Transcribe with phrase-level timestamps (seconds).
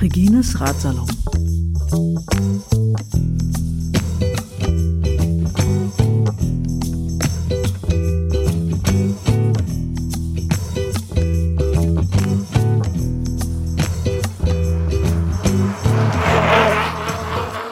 [0.00, 1.06] Regines Ratsalon.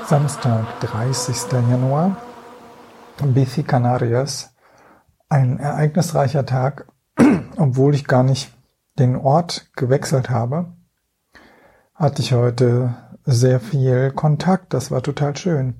[0.07, 1.63] Samstag, 30.
[1.69, 2.17] Januar,
[3.25, 4.58] Bici Canarias.
[5.29, 6.87] Ein ereignisreicher Tag,
[7.57, 8.55] obwohl ich gar nicht
[8.99, 10.73] den Ort gewechselt habe,
[11.95, 14.73] hatte ich heute sehr viel Kontakt.
[14.75, 15.75] Das war total schön.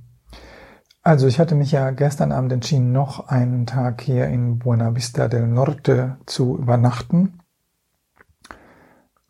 [1.03, 5.29] Also ich hatte mich ja gestern Abend entschieden, noch einen Tag hier in Buena Vista
[5.29, 7.39] del Norte zu übernachten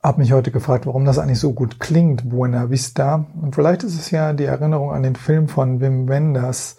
[0.03, 3.27] habe mich heute gefragt, warum das eigentlich so gut klingt, Buena Vista.
[3.41, 6.77] Und vielleicht ist es ja die Erinnerung an den Film von Wim Wenders,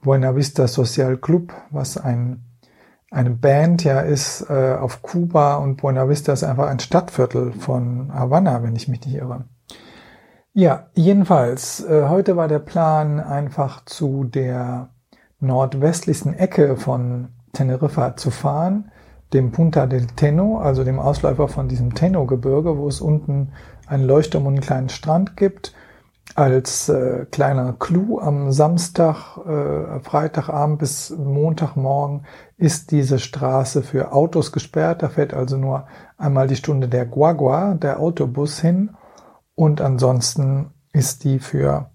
[0.00, 2.44] Buena Vista Social Club, was ein,
[3.12, 8.12] eine Band ja ist äh, auf Kuba und Buena Vista ist einfach ein Stadtviertel von
[8.12, 9.44] Havanna, wenn ich mich nicht irre.
[10.54, 14.90] Ja, jedenfalls, äh, heute war der Plan einfach zu der
[15.40, 18.90] nordwestlichsten Ecke von Teneriffa zu fahren
[19.32, 23.52] dem Punta del Teno, also dem Ausläufer von diesem Teno-Gebirge, wo es unten
[23.86, 25.74] einen Leuchtturm und einen kleinen Strand gibt.
[26.34, 32.24] Als äh, kleiner Clou am Samstag, äh, Freitagabend bis Montagmorgen
[32.62, 35.02] ist diese Straße für Autos gesperrt.
[35.02, 38.90] Da fährt also nur einmal die Stunde der Guagua, der Autobus hin.
[39.56, 41.90] Und ansonsten ist die für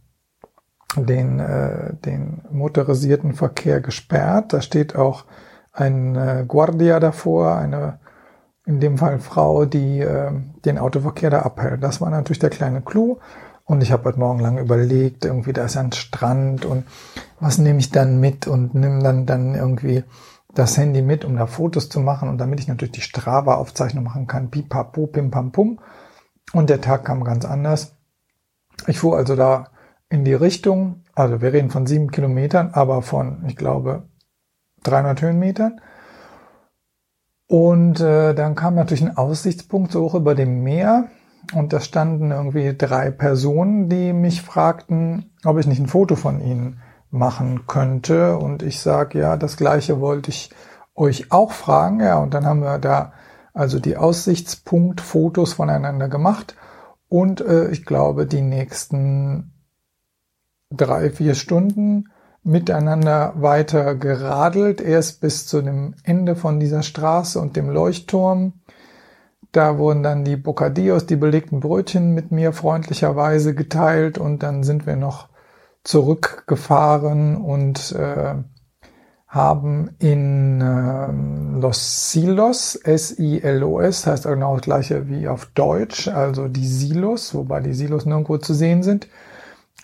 [0.97, 4.51] den, äh, den motorisierten Verkehr gesperrt.
[4.51, 5.23] Da steht auch
[5.71, 7.99] ein äh, Guardia davor, eine
[8.65, 10.31] in dem Fall Frau, die äh,
[10.65, 11.81] den Autoverkehr da abhält.
[11.81, 13.19] Das war natürlich der kleine Clou.
[13.63, 16.83] Und ich habe heute Morgen lang überlegt, irgendwie da ist ein Strand und
[17.39, 20.03] was nehme ich dann mit und nimm dann dann irgendwie
[20.57, 24.25] das Handy mit, um da Fotos zu machen und damit ich natürlich die Strava-Aufzeichnung machen
[24.25, 25.79] kann, pipapo, pim pam pum.
[26.53, 27.95] Und der Tag kam ganz anders.
[28.87, 29.69] Ich fuhr also da
[30.09, 34.03] in die Richtung, also wir reden von sieben Kilometern, aber von, ich glaube,
[34.83, 35.81] 300 Höhenmetern.
[37.47, 41.09] Und äh, dann kam natürlich ein Aussichtspunkt so hoch über dem Meer
[41.53, 46.41] und da standen irgendwie drei Personen, die mich fragten, ob ich nicht ein Foto von
[46.41, 48.37] ihnen machen könnte.
[48.37, 50.51] Und ich sage, ja, das gleiche wollte ich
[50.95, 51.99] euch auch fragen.
[51.99, 53.13] Ja, und dann haben wir da
[53.53, 56.55] also die Aussichtspunktfotos voneinander gemacht.
[57.09, 59.53] Und äh, ich glaube, die nächsten
[60.69, 62.09] drei, vier Stunden
[62.43, 68.53] miteinander weiter geradelt, erst bis zu dem Ende von dieser Straße und dem Leuchtturm.
[69.51, 74.85] Da wurden dann die Bocadillos, die belegten Brötchen mit mir freundlicherweise geteilt und dann sind
[74.85, 75.29] wir noch
[75.87, 78.35] zurückgefahren und äh,
[79.25, 86.67] haben in äh, Los Silos, S-I-L-O-S, heißt genau das gleiche wie auf Deutsch, also die
[86.67, 89.07] Silos, wobei die Silos nirgendwo zu sehen sind,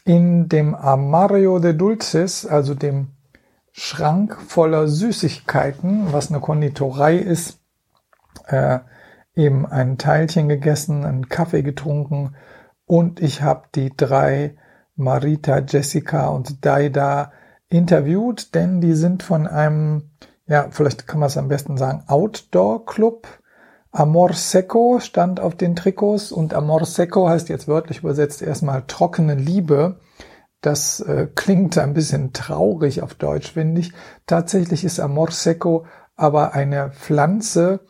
[0.03, 3.07] in dem Armario de Dulces, also dem
[3.71, 7.61] Schrank voller Süßigkeiten, was eine Konditorei ist,
[8.47, 8.79] äh,
[9.35, 12.35] eben ein Teilchen gegessen, einen Kaffee getrunken
[12.85, 14.57] und ich habe die drei
[14.95, 17.31] Marita, Jessica und Daida
[17.69, 20.11] interviewt, denn die sind von einem,
[20.45, 23.27] ja, vielleicht kann man es am besten sagen, Outdoor-Club
[23.95, 29.35] Amor Seco stand auf den Trikots und Amor Seco heißt jetzt wörtlich übersetzt erstmal trockene
[29.35, 29.99] Liebe.
[30.61, 33.93] Das äh, klingt ein bisschen traurig auf Deutsch, finde ich.
[34.25, 37.81] Tatsächlich ist Amor Seco aber eine Pflanze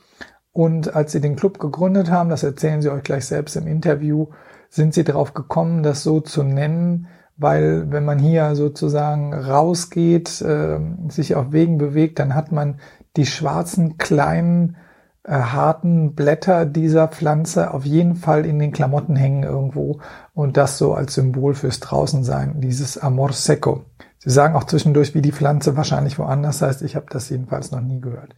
[0.52, 4.28] und als sie den Club gegründet haben, das erzählen sie euch gleich selbst im Interview,
[4.73, 7.06] sind sie darauf gekommen, das so zu nennen,
[7.38, 10.79] weil wenn man hier sozusagen rausgeht, äh,
[11.09, 12.79] sich auf Wegen bewegt, dann hat man
[13.16, 14.78] die schwarzen kleinen
[15.25, 20.00] äh, harten Blätter dieser Pflanze auf jeden Fall in den Klamotten hängen irgendwo
[20.34, 23.85] und das so als Symbol fürs Draußensein, dieses Amor Seco.
[24.17, 26.81] Sie sagen auch zwischendurch, wie die Pflanze wahrscheinlich woanders heißt.
[26.81, 28.34] Ich habe das jedenfalls noch nie gehört.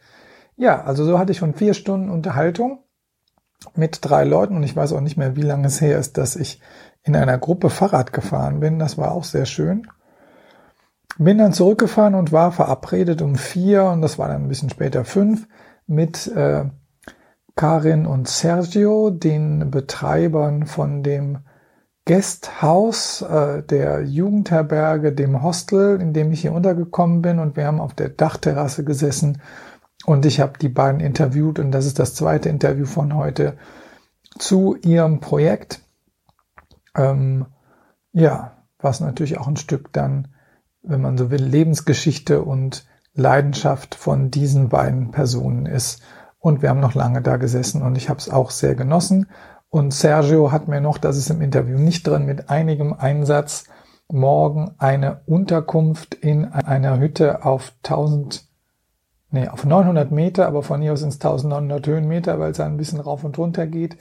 [0.57, 2.79] Ja, also so hatte ich schon vier Stunden Unterhaltung
[3.75, 6.35] mit drei Leuten und ich weiß auch nicht mehr, wie lange es her ist, dass
[6.35, 6.61] ich
[7.03, 8.79] in einer Gruppe Fahrrad gefahren bin.
[8.79, 9.87] Das war auch sehr schön.
[11.17, 15.05] Bin dann zurückgefahren und war verabredet um vier und das war dann ein bisschen später
[15.05, 15.47] fünf
[15.87, 16.65] mit äh,
[17.55, 21.39] Karin und Sergio, den Betreibern von dem
[22.05, 27.79] Guesthouse äh, der Jugendherberge, dem Hostel, in dem ich hier untergekommen bin und wir haben
[27.79, 29.41] auf der Dachterrasse gesessen
[30.05, 33.57] und ich habe die beiden interviewt und das ist das zweite Interview von heute
[34.37, 35.81] zu ihrem Projekt.
[36.95, 37.47] Ähm,
[38.11, 40.29] ja, was natürlich auch ein Stück dann,
[40.83, 46.01] wenn man so will, Lebensgeschichte und Leidenschaft von diesen beiden Personen ist.
[46.37, 49.27] Und wir haben noch lange da gesessen und ich habe es auch sehr genossen.
[49.69, 53.65] Und Sergio hat mir noch, das ist im Interview nicht drin, mit einigem Einsatz
[54.07, 58.47] morgen eine Unterkunft in einer Hütte auf 1000,
[59.35, 62.99] nee, auf 900 Meter, aber von hier aus ins 1900 Höhenmeter, weil es ein bisschen
[62.99, 63.97] rauf und runter geht,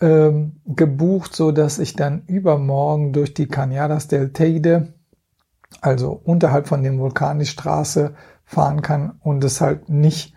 [0.00, 4.94] ähm, gebucht, so dass ich dann übermorgen durch die Cañadas del Teide,
[5.80, 8.14] also unterhalb von dem Vulkan die Straße
[8.44, 10.34] fahren kann und es halt nicht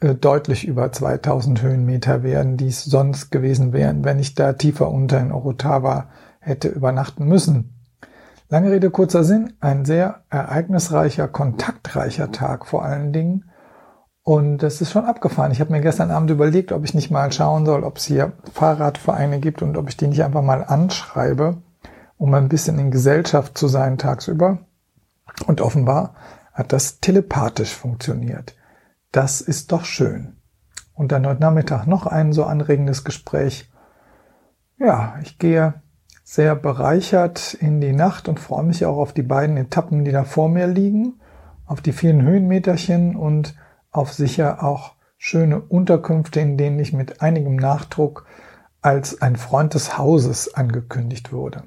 [0.00, 4.90] äh, deutlich über 2000 Höhenmeter wären, die es sonst gewesen wären, wenn ich da tiefer
[4.90, 6.08] unter in Orotava
[6.40, 7.75] hätte übernachten müssen.
[8.48, 13.50] Lange Rede, kurzer Sinn, ein sehr ereignisreicher, kontaktreicher Tag vor allen Dingen.
[14.22, 15.50] Und das ist schon abgefahren.
[15.50, 18.34] Ich habe mir gestern Abend überlegt, ob ich nicht mal schauen soll, ob es hier
[18.52, 21.56] Fahrradvereine gibt und ob ich die nicht einfach mal anschreibe,
[22.18, 24.58] um ein bisschen in Gesellschaft zu sein tagsüber.
[25.48, 26.14] Und offenbar
[26.52, 28.54] hat das telepathisch funktioniert.
[29.10, 30.36] Das ist doch schön.
[30.94, 33.72] Und dann heute Nachmittag noch ein so anregendes Gespräch.
[34.78, 35.82] Ja, ich gehe
[36.28, 40.24] sehr bereichert in die Nacht und freue mich auch auf die beiden Etappen, die da
[40.24, 41.20] vor mir liegen,
[41.66, 43.54] auf die vielen Höhenmeterchen und
[43.92, 48.26] auf sicher auch schöne Unterkünfte, in denen ich mit einigem Nachdruck
[48.82, 51.62] als ein Freund des Hauses angekündigt wurde.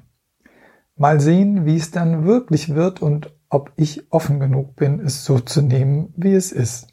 [0.94, 5.40] Mal sehen, wie es dann wirklich wird und ob ich offen genug bin, es so
[5.40, 6.88] zu nehmen, wie es ist.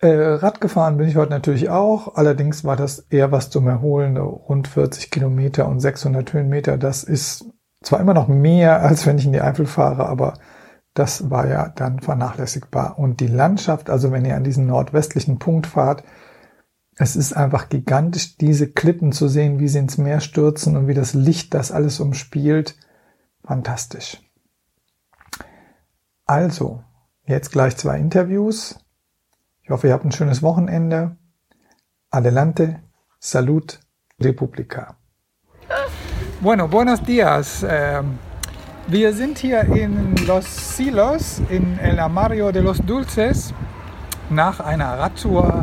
[0.00, 2.14] Äh, Rad gefahren bin ich heute natürlich auch.
[2.14, 4.16] Allerdings war das eher was zum Erholen.
[4.16, 6.78] Rund 40 Kilometer und 600 Höhenmeter.
[6.78, 7.44] Das ist
[7.82, 10.34] zwar immer noch mehr, als wenn ich in die Eifel fahre, aber
[10.94, 12.98] das war ja dann vernachlässigbar.
[12.98, 16.02] Und die Landschaft, also wenn ihr an diesen nordwestlichen Punkt fahrt,
[16.96, 20.94] es ist einfach gigantisch, diese Klippen zu sehen, wie sie ins Meer stürzen und wie
[20.94, 22.76] das Licht das alles umspielt.
[23.44, 24.18] Fantastisch.
[26.26, 26.82] Also,
[27.26, 28.78] jetzt gleich zwei Interviews.
[29.70, 31.16] Ich hoffe, ihr habt ein schönes Wochenende.
[32.10, 32.80] Adelante,
[33.20, 33.78] Salud,
[34.20, 34.96] República.
[36.40, 37.64] Bueno, buenos días.
[37.70, 38.18] Ähm,
[38.88, 43.54] wir sind hier in Los Silos, in El Amario de los Dulces,
[44.28, 45.62] nach einer Radtour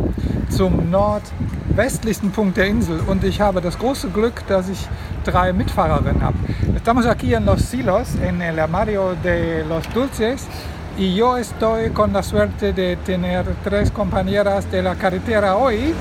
[0.52, 3.02] zum nordwestlichsten Punkt der Insel.
[3.08, 4.88] Und ich habe das große Glück, dass ich
[5.26, 6.38] drei Mitfahrerinnen habe.
[6.78, 10.48] Estamos aquí en Los Silos, en El Amario de los Dulces.
[10.98, 15.94] Y yo estoy con la suerte de tener tres compañeras de la carretera hoy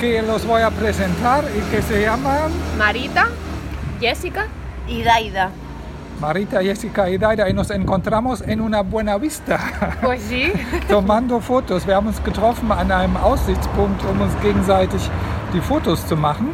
[0.00, 3.28] que los voy a presentar y que se llaman Marita,
[4.00, 4.46] Jessica
[4.88, 5.50] y Daida.
[6.20, 9.58] Marita, Jessica y Daida y nos encontramos en una buena vista.
[10.02, 10.52] Pues sí.
[10.88, 11.84] Tomando Fotos.
[11.86, 15.02] Wir haben uns getroffen an einem Aussichtspunkt, um uns gegenseitig
[15.52, 16.50] die Fotos zu machen.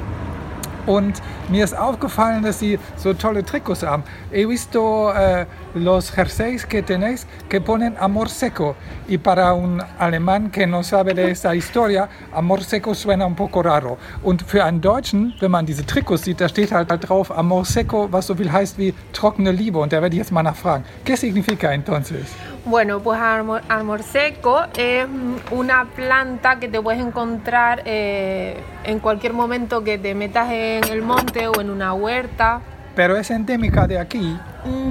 [0.86, 4.02] Und mir ist aufgefallen, dass sie so tolle Trikots haben.
[4.32, 8.76] He visto eh, los jerseys que tenéis que ponen amor seco.
[9.08, 13.62] Y para un alemán que no sabe de esta historia, amor seco suena un poco
[13.62, 13.98] raro.
[14.22, 17.64] Und für einen Deutschen, wenn man diese Trikots sieht, da steht halt, halt drauf amor
[17.64, 19.78] seco, was so viel heißt wie trockene Liebe.
[19.78, 20.84] Und da werde ich jetzt mal nachfragen.
[21.04, 22.26] ¿Qué significa entonces?
[22.64, 25.06] Bueno, pues amor, amor, seco es
[25.50, 31.02] una planta que te puedes encontrar eh, en cualquier momento que te metas en el
[31.02, 32.60] monte o en una huerta.
[32.94, 34.38] Pero es endémica de aquí.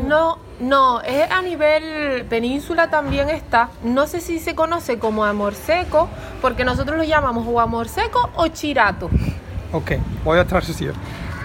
[0.08, 3.70] No, no, es a nivel península también está.
[3.84, 6.10] No sé si se conoce como amor seco,
[6.42, 9.10] porque nosotros lo llamamos o amor seco o chirato.
[9.72, 10.94] Okay, voy a traducir.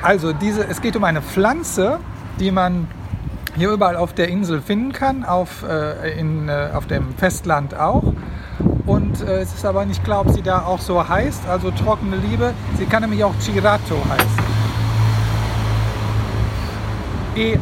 [0.03, 1.99] Also, diese, es geht um eine Pflanze,
[2.39, 2.89] die man
[3.57, 8.13] hier überall auf der Insel finden kann, auf, äh, in, äh, auf dem Festland auch.
[8.87, 12.17] Und äh, es ist aber nicht klar, ob sie da auch so heißt, also trockene
[12.17, 12.53] Liebe.
[12.79, 14.55] Sie kann nämlich auch Chirato heißen.
[17.37, 17.59] Y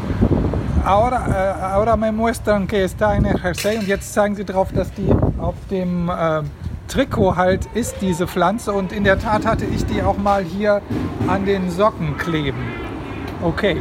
[0.84, 4.72] ahora, äh, ahora me muestran que está en el jersey und jetzt zeigen sie drauf,
[4.72, 5.08] dass die
[5.38, 6.42] auf dem äh,
[6.88, 8.72] Trikot halt ist, diese Pflanze.
[8.72, 10.82] Und in der Tat hatte ich die auch mal hier
[11.28, 12.58] an den Socken kleben.
[13.42, 13.80] Okay.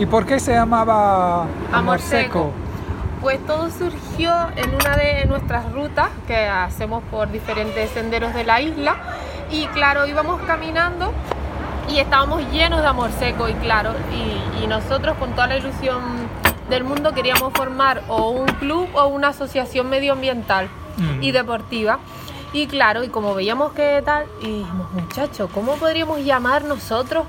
[0.00, 2.52] ¿Y por qué se llamaba Amor, Amor Seco?
[3.20, 8.62] Pues todo surgió en una de nuestras rutas que hacemos por diferentes senderos de la
[8.62, 8.96] isla
[9.50, 11.12] y claro, íbamos caminando
[11.86, 16.00] y estábamos llenos de amor seco y claro, y, y nosotros con toda la ilusión
[16.70, 21.22] del mundo queríamos formar o un club o una asociación medioambiental Mm.
[21.22, 21.98] y deportiva.
[22.52, 27.24] Y claro, y como veíamos que tal, y dijimos, muchachos, ¿cómo podríamos llamar nosotros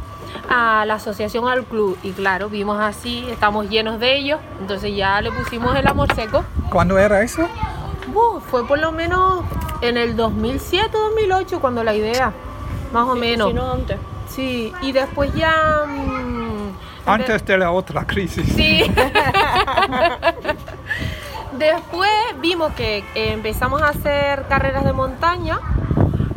[0.49, 1.95] a la asociación al club?
[2.01, 6.43] Y claro, vimos así, estamos llenos de ellos, entonces ya le pusimos el amor seco.
[6.71, 7.47] ¿Cuándo era eso?
[8.13, 9.43] Uh, fue por lo menos
[9.81, 12.33] en el 2007-2008 cuando la idea,
[12.91, 13.49] más o menos.
[13.49, 13.97] Si no antes.
[14.27, 15.83] Sí, y después ya...
[15.87, 16.71] mm,
[17.05, 18.45] Antes de la otra crisis.
[18.55, 18.83] Sí.
[21.61, 22.09] Después
[22.41, 23.03] vimos que eh,
[23.33, 25.59] empezamos a hacer carreras de montaña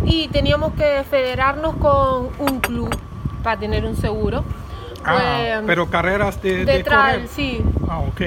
[0.04, 2.94] y teníamos que federarnos con un club
[3.42, 4.44] para tener un seguro.
[5.02, 7.28] Ah, Pues, pero carreras de, de de trail, correr.
[7.28, 7.64] sí.
[7.88, 8.20] Ah, ok.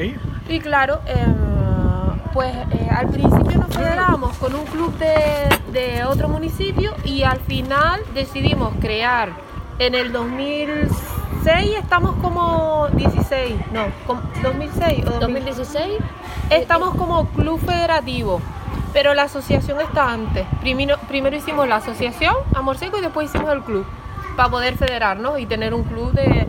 [0.49, 1.25] Y claro, eh,
[2.33, 7.39] pues eh, al principio nos federábamos con un club de, de otro municipio y al
[7.41, 9.29] final decidimos crear
[9.79, 10.91] en el 2006,
[11.51, 15.99] estamos como 16, no, como 2006 o 2000, 2016.
[16.49, 18.41] estamos como club federativo.
[18.93, 20.45] Pero la asociación está antes.
[20.59, 23.85] Primero, primero hicimos la asociación Amor Seco y después hicimos el club.
[24.35, 26.47] Para poder federarnos y tener un club de,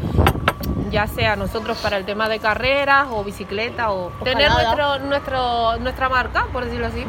[0.90, 4.98] ya sea nosotros para el tema de carreras o bicicleta o, tener jalada.
[4.98, 7.04] nuestro, nuestro, nuestra marca, por decirlo así.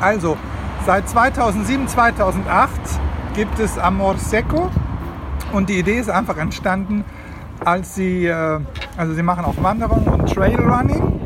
[0.00, 0.36] Also,
[0.84, 3.00] seit 2007, 2008
[3.34, 4.70] gibt es Amor Seco
[5.52, 7.04] und die Idee ist einfach entstanden,
[7.64, 8.60] als sie, äh,
[8.96, 11.20] also sie machen auch Wanderung und Trailrunning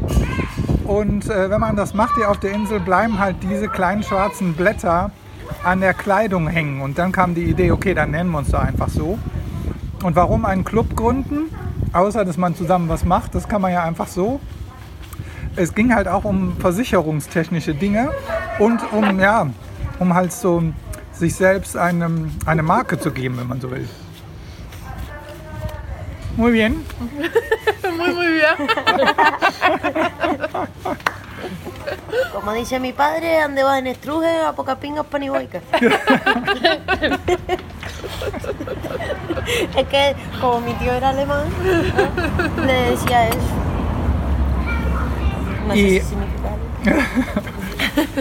[0.88, 4.54] und äh, wenn man das macht hier auf der Insel, bleiben halt diese kleinen schwarzen
[4.54, 5.10] Blätter
[5.62, 6.80] an der Kleidung hängen.
[6.80, 9.18] Und dann kam die Idee, okay, dann nennen wir uns doch einfach so.
[10.02, 11.54] Und warum einen Club gründen,
[11.92, 14.40] außer dass man zusammen was macht, das kann man ja einfach so.
[15.56, 18.10] Es ging halt auch um versicherungstechnische Dinge
[18.58, 19.46] und um, ja,
[19.98, 20.62] um halt so
[21.12, 23.86] sich selbst eine, eine Marke zu geben, wenn man so will.
[26.38, 26.84] Muy bien.
[27.98, 28.54] Muy, muy bien.
[32.32, 35.62] Como dice mi padre, ande va en estruje, a pocas pingas panihuecas.
[39.76, 41.92] es que como mi tío era alemán, ¿eh?
[42.66, 43.38] le decía eso.
[45.66, 46.68] No sé Y- si significa algo.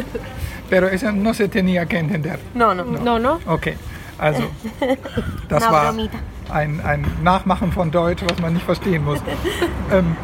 [0.72, 2.40] Pero eso no se tenía que entender.
[2.56, 2.84] No, no.
[2.84, 3.40] No, no.
[3.46, 3.76] Okay,
[4.18, 4.50] also
[5.50, 6.18] das war bromita.
[6.50, 9.20] Ein, ein Nachmachen von Deutsch, was man nicht verstehen muss.
[9.92, 10.16] ähm,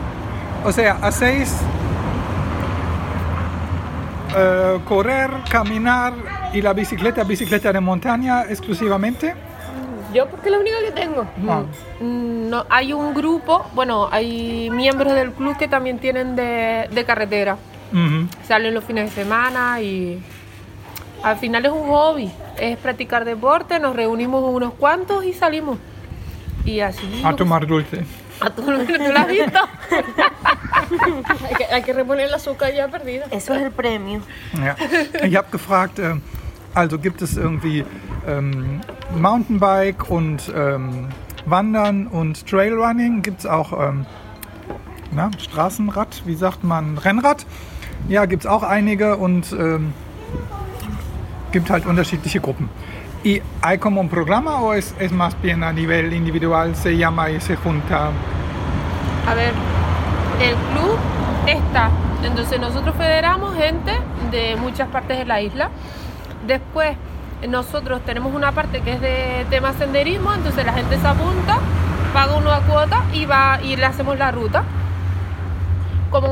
[0.64, 1.54] o sea, hacéis
[4.36, 6.14] äh, correr, caminar
[6.54, 9.34] y la bicicleta, bicicleta de montaña exclusivamente.
[10.14, 11.26] Yo porque es la única que tengo.
[11.50, 11.64] Ah.
[12.00, 17.04] Mm, No, hay un grupo, bueno, hay miembros del club que también tienen de, de
[17.04, 17.58] carretera.
[18.48, 20.22] Salen los fines de semana y
[21.24, 25.80] al final es un hobby, es practicar deporte, nos reunimos unos cuantos y salimos.
[26.66, 27.22] Y así.
[27.24, 28.06] A tomar dulce.
[28.40, 29.60] A lo que tú lo has visto.
[31.48, 33.26] Hay que, hay que reponer el azúcar ya perdida.
[33.32, 34.22] Eso es el premio.
[34.54, 34.76] Ja.
[35.24, 36.16] Ich habe gefragt, äh,
[36.74, 37.86] also gibt es irgendwie
[38.28, 38.82] ähm,
[39.16, 41.10] Mountainbike und ähm,
[41.46, 43.22] Wandern und Trailrunning?
[43.22, 44.06] Gibt es auch ähm,
[45.12, 47.46] na, Straßenrad, wie sagt man, Rennrad?
[48.10, 49.94] Ja, gibt es auch einige und ähm,
[51.52, 52.70] gibt halt unterschiedliche Gruppen.
[53.24, 57.30] ¿Y hay como un programa o es, es más bien a nivel individual, se llama
[57.30, 58.10] y se junta?
[59.26, 59.54] A ver,
[60.42, 60.98] el club
[61.48, 61.90] está.
[62.22, 63.94] Entonces nosotros federamos gente
[64.30, 65.70] de muchas partes de la isla.
[66.46, 66.98] Después
[67.48, 71.60] nosotros tenemos una parte que es de tema senderismo, entonces la gente se apunta,
[72.14, 74.64] paga una cuota y va y le hacemos la ruta.
[76.10, 76.28] Como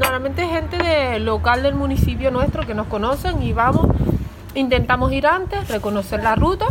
[0.00, 3.88] normalmente gente de local del municipio nuestro que nos conocen y vamos,
[4.54, 6.66] intentamos ir antes, reconocer la ruta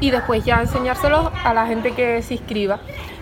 [0.00, 2.80] y después ya enseñárselo a la gente que se inscriba.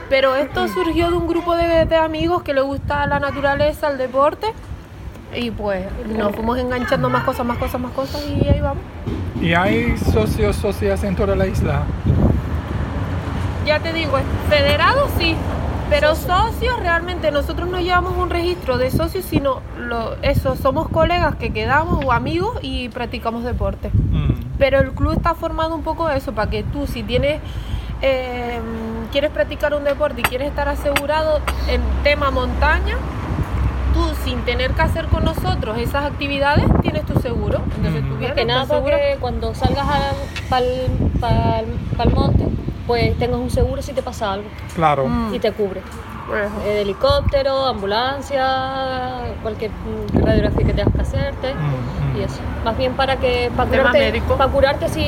[0.08, 3.98] Pero esto surgió de un grupo de, de amigos que le gusta la naturaleza, el
[3.98, 4.46] deporte
[5.34, 8.82] y pues nos fuimos enganchando más cosas, más cosas, más cosas y ahí vamos.
[9.40, 11.82] ¿Y hay socios, socias en toda la isla?
[13.66, 15.36] Ya te digo, federados sí,
[15.88, 21.36] pero socios realmente nosotros no llevamos un registro de socios, sino lo, eso, somos colegas
[21.36, 23.90] que quedamos o amigos y practicamos deporte.
[24.10, 24.32] Mm.
[24.58, 27.40] Pero el club está formado un poco de eso, para que tú si tienes,
[28.02, 28.58] eh,
[29.12, 32.96] quieres practicar un deporte y quieres estar asegurado en tema montaña,
[33.94, 37.60] tú sin tener que hacer con nosotros esas actividades tienes tu seguro.
[37.76, 38.16] Entonces tú Ujú.
[38.18, 39.86] vienes, Que nada, porque cuando salgas
[40.50, 42.46] para el monte,
[42.86, 45.06] pues tengas un seguro si te pasa algo Claro.
[45.06, 45.34] Mm.
[45.34, 45.80] y te cubre.
[45.80, 52.16] Eh, de helicóptero, ambulancia, cualquier mm, radiografía que tengas que hacerte Mm, mm.
[52.18, 52.40] y eso.
[52.64, 55.04] Más bien para que para curarte, para curarte si,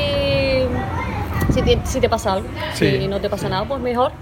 [1.53, 2.49] si, te, si te pasa algo.
[2.75, 2.99] Sí.
[3.01, 4.13] Si no te pasa nada, pues mejor.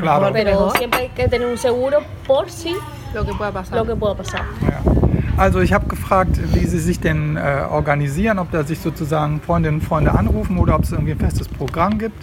[0.00, 0.30] Claro.
[0.32, 0.76] Pero Mejor.
[0.78, 2.74] siempre hay que tener un seguro por si
[3.14, 3.76] Lo que pueda pasar.
[3.78, 4.42] lo que pueda pasar.
[4.62, 4.80] Ja.
[5.42, 9.78] Also ich habe gefragt, wie Sie sich denn äh, organisieren, ob da sich sozusagen Freundinnen
[9.80, 12.20] und Freunde anrufen oder ob es irgendwie ein festes Programm gibt.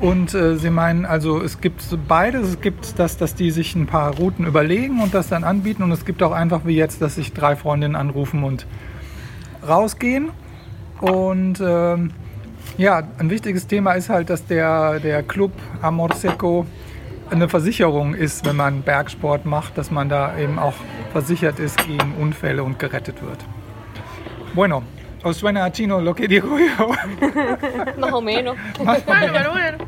[0.00, 2.48] Und äh, Sie meinen, also es gibt beides.
[2.48, 5.82] Es gibt das, dass die sich ein paar Routen überlegen und das dann anbieten.
[5.82, 8.66] Und es gibt auch einfach wie jetzt, dass sich drei Freundinnen anrufen und
[9.66, 10.30] rausgehen.
[11.00, 12.10] Und ähm,
[12.78, 16.66] ja, ein wichtiges Thema ist halt, dass der, der Club Amor Seco
[17.30, 20.74] eine Versicherung ist, wenn man Bergsport macht, dass man da eben auch
[21.12, 23.44] versichert ist gegen Unfälle und gerettet wird.
[24.54, 24.82] Bueno,
[25.22, 26.88] os suena a chino lo que digo yo.
[27.98, 28.56] Más o menos.
[28.84, 29.85] Más o menos.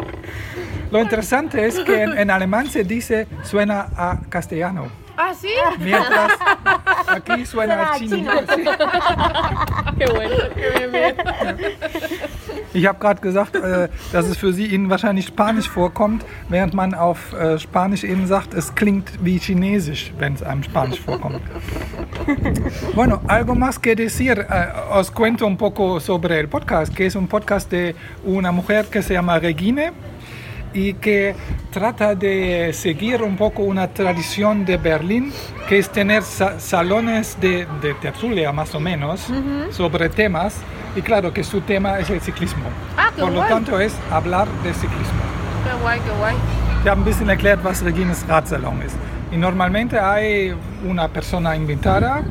[0.90, 5.48] Lo interesante es que en, en alemán se dice suena a castellano, Ah, sí.
[5.80, 6.32] mientras
[7.08, 8.30] aquí suena a chino.
[8.54, 8.64] Sí.
[9.98, 10.36] Qué bueno.
[12.74, 16.94] Ich habe gerade gesagt, äh, dass es für Sie Ihnen wahrscheinlich Spanisch vorkommt, während man
[16.94, 21.40] auf äh, Spanisch eben sagt, es klingt wie Chinesisch, wenn es einem Spanisch vorkommt.
[22.94, 24.38] Bueno, algo más que decir.
[24.50, 28.86] Eh, os cuento un poco sobre el podcast, que es un podcast de una mujer
[28.86, 29.92] que se llama Regine
[30.74, 31.34] y que
[31.72, 35.32] trata de seguir un poco una tradición de Berlín,
[35.68, 39.26] que es tener sa- salones de, de tertulia más o menos
[39.70, 40.56] sobre temas.
[40.96, 42.64] Y claro que su tema es el ciclismo.
[42.96, 43.48] Ah, Por lo guay.
[43.50, 45.20] tanto es hablar de ciclismo.
[45.64, 46.36] Qué guay, qué guay.
[46.86, 48.96] Habe ein bisschen erklärt, was Regines Radsalon ist.
[49.30, 50.54] Y normalmente hay
[50.88, 52.22] una persona invitada,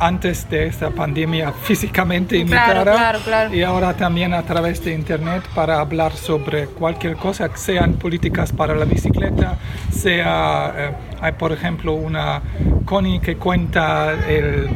[0.00, 3.54] antes de esta pandemia físicamente Claro, invitada, claro, claro.
[3.54, 8.74] y ahora también a través de internet para hablar sobre cualquier cosa, sean políticas para
[8.74, 9.58] la bicicleta,
[9.92, 10.90] sea, eh,
[11.20, 12.40] hay por ejemplo una
[12.84, 14.68] Connie que cuenta el,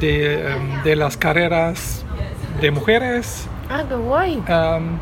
[0.00, 2.04] de, em, de las carreras
[2.60, 4.36] de mujeres, Ah, qué guay.
[4.48, 4.98] Um,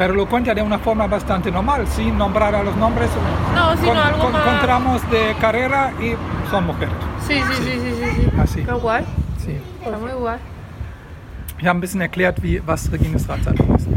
[0.00, 3.10] pero lo cuenta de una forma bastante normal, sin nombrar a los nombres.
[3.54, 6.14] No, sino algo más- Encontramos de carrera y
[6.50, 6.94] son mujeres.
[7.28, 8.10] Sí, sí, sí, sí, sí.
[8.22, 8.30] sí.
[8.40, 8.64] Así.
[8.64, 9.04] Qué guay.
[9.44, 9.58] Sí.
[9.84, 10.38] Está muy guay.
[11.58, 13.88] Ich habe ein bisschen erklärt, wie, was Regines Radsalon ist.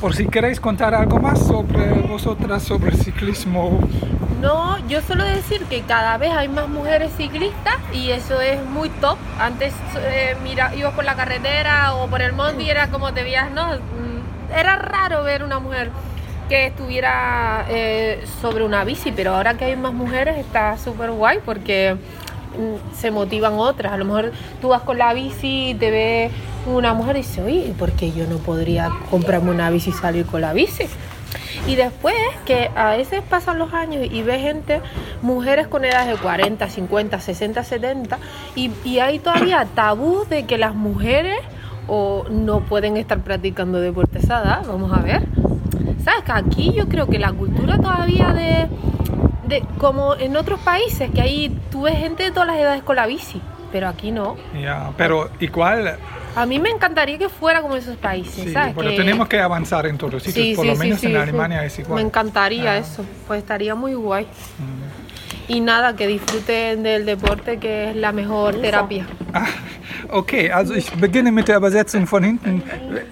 [0.00, 3.80] Por si queréis contar algo más sobre vosotras, sobre ciclismo.
[4.40, 8.90] No, yo solo decir que cada vez hay más mujeres ciclistas y eso es muy
[8.90, 9.18] top.
[9.40, 13.24] Antes eh, mira, ibas por la carretera o por el monte y era como te
[13.24, 13.66] veías, ¿no?
[14.54, 15.90] Era raro ver una mujer
[16.48, 21.40] que estuviera eh, sobre una bici, pero ahora que hay más mujeres está súper guay
[21.44, 23.92] porque mm, se motivan otras.
[23.92, 26.30] A lo mejor tú vas con la bici y te ve
[26.66, 30.24] una mujer y dice, oye, ¿por qué yo no podría comprarme una bici y salir
[30.24, 30.84] con la bici?
[31.66, 34.80] Y después que a veces pasan los años y ves gente,
[35.20, 38.18] mujeres con edades de 40, 50, 60, 70,
[38.54, 41.38] y, y hay todavía tabú de que las mujeres
[41.88, 45.22] o no pueden estar practicando deporte a edad, vamos a ver.
[46.04, 46.22] ¿Sabes?
[46.24, 48.68] Que aquí yo creo que la cultura todavía de,
[49.48, 52.96] de como en otros países, que ahí tú ves gente de todas las edades con
[52.96, 53.40] la bici,
[53.72, 54.36] pero aquí no.
[54.60, 55.98] Ya, pero igual,
[56.36, 58.74] A mí me encantaría que fuera como esos países, sí, ¿sabes?
[58.74, 61.06] bueno, Que- tenemos que avanzar en todos los sitios, Sí, por sí, lo menos sí,
[61.06, 61.18] en sí.
[61.18, 61.96] Alemania es igual.
[61.96, 62.78] Me encantaría Ah.
[62.78, 64.26] eso, pues estaría muy guay.
[65.48, 69.06] Y nada, que disfruten del deporte, que es la mejor terapia.
[69.32, 69.46] Ah,
[70.10, 72.62] Okay, also ich beginne mit der Übersetzung von hinten.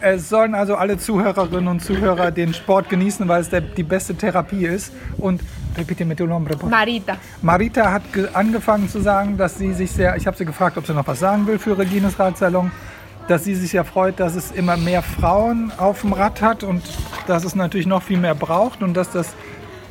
[0.01, 4.15] Es sollen also alle Zuhörerinnen und Zuhörer den Sport genießen, weil es der, die beste
[4.15, 4.93] Therapie ist.
[5.19, 5.43] Und
[5.77, 6.57] repite mit nombre.
[6.57, 7.17] por- Marita.
[7.43, 10.87] Marita hat ge- angefangen zu sagen, dass sie sich sehr, ich habe sie gefragt, ob
[10.87, 12.71] sie noch was sagen will für Regines Radsalon,
[13.29, 16.83] dass sie sich sehr freut, dass es immer mehr Frauen auf dem Rad hat und
[17.27, 19.35] dass es natürlich noch viel mehr braucht und dass das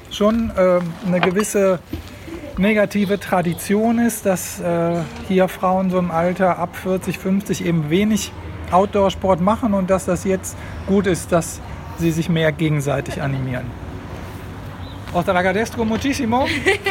[0.10, 1.78] schon ähm, eine gewisse
[2.58, 4.96] negative Tradition ist, dass äh,
[5.28, 8.32] hier Frauen so im Alter ab 40, 50 eben wenig
[8.72, 11.62] Outdoor-Sport machen und dass das jetzt gut ist, dass
[11.98, 13.66] sie sich mehr gegenseitig animieren.
[15.24, 16.46] Te lo agradezco muchísimo.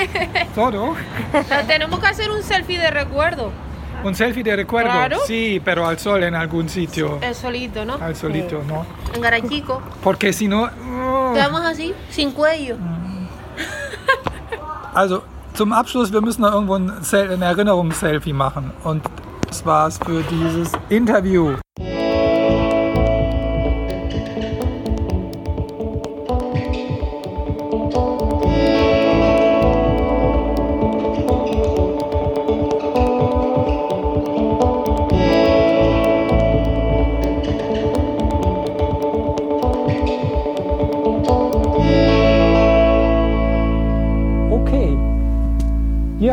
[0.55, 0.97] Todo.
[1.67, 3.53] Tenemos que hacer un selfie de recuerdo.
[4.03, 4.91] Un selfie de recuerdo.
[4.91, 5.19] Claro.
[5.27, 7.19] Sí, pero al sol en algún sitio.
[7.21, 7.97] El solito, ¿no?
[7.97, 8.87] Al solito, ¿no?
[9.15, 9.83] En Garachico.
[10.03, 10.71] Porque si no...
[11.35, 12.79] Quedamos así, sin cuello.
[14.95, 18.73] Also zum Abschluss, wir müssen noch irgendwo ein, ein Erinnerungsselfie machen.
[18.83, 19.03] Und
[19.47, 21.57] das war's für dieses Interview.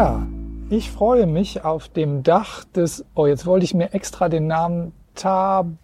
[0.02, 0.26] Ja,
[0.72, 4.94] ich freue mich auf dem Dach des, oh, jetzt wollte ich mir extra den Namen
[5.14, 5.76] Tabaiba,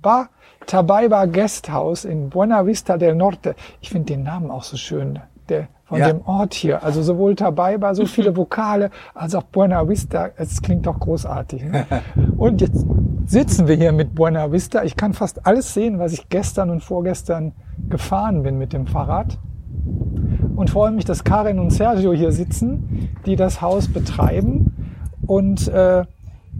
[0.00, 0.28] ba,
[0.66, 3.54] Tabaiba Guesthouse in Buena Vista del Norte.
[3.82, 5.18] Ich finde den Namen auch so schön,
[5.50, 6.06] der, von Ja.
[6.06, 6.82] dem Ort hier.
[6.82, 10.30] Also sowohl Tabaiba, so viele Vokale, als auch Buena Vista.
[10.38, 11.62] Es klingt doch großartig.
[11.62, 11.84] Ne?
[12.38, 12.86] Und jetzt
[13.26, 14.82] sitzen wir hier mit Buena Vista.
[14.82, 17.52] Ich kann fast alles sehen, was ich gestern und vorgestern
[17.90, 19.36] gefahren bin mit dem Fahrrad
[20.58, 24.98] und freue mich, dass Karin und Sergio hier sitzen, die das Haus betreiben.
[25.24, 26.02] Und äh,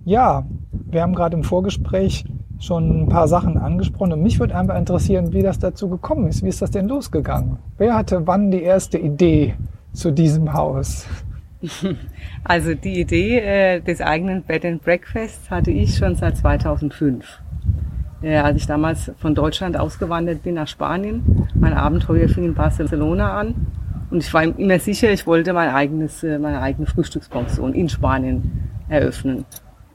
[0.05, 2.25] ja, wir haben gerade im Vorgespräch
[2.61, 6.45] schon ein paar Sachen angesprochen und mich würde einfach interessieren, wie das dazu gekommen ist.
[6.45, 7.57] Wie ist das denn losgegangen?
[7.77, 9.57] Wer hatte wann die erste Idee
[9.93, 11.05] zu diesem Haus?
[12.45, 17.27] Also die Idee äh, des eigenen Bed and Breakfasts hatte ich schon seit 2005.
[18.23, 21.49] Äh, als ich damals von Deutschland ausgewandert bin nach Spanien.
[21.55, 23.55] Mein Abenteuer fing in Barcelona an
[24.11, 28.71] und ich war immer sicher, ich wollte mein eigenes, äh, meine eigene Frühstückspension in Spanien
[28.89, 29.45] eröffnen.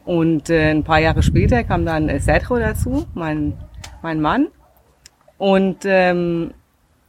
[0.06, 3.54] Und äh, ein paar Jahre später kam dann äh, Sergio dazu, mein,
[4.02, 4.48] mein Mann.
[5.38, 6.52] Und ähm,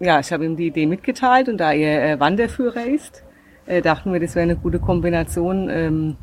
[0.00, 3.22] ja, ich habe ihm die Idee mitgeteilt und da er Wanderführer ist,
[3.66, 6.16] äh, dachten wir, das wäre eine gute Kombination, ähm,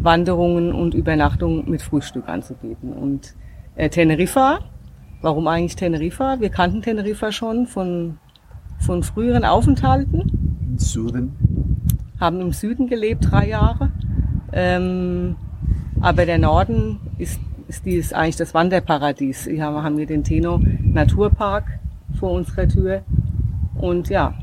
[0.00, 2.92] Wanderungen und Übernachtungen mit Frühstück anzubieten.
[2.92, 3.34] Und
[3.76, 4.60] äh, Teneriffa,
[5.20, 6.40] warum eigentlich Teneriffa?
[6.40, 8.18] Wir kannten Teneriffa schon von,
[8.78, 10.58] von früheren Aufenthalten.
[10.70, 11.36] Im Süden.
[12.20, 13.90] Haben im Süden gelebt, drei Jahre.
[14.52, 15.36] Ähm,
[16.00, 19.44] aber der Norden ist, ist, ist eigentlich das Wanderparadies.
[19.44, 21.64] Hier haben wir den Teno Naturpark
[22.18, 23.02] vor unserer Tür.
[23.74, 24.34] Und ja,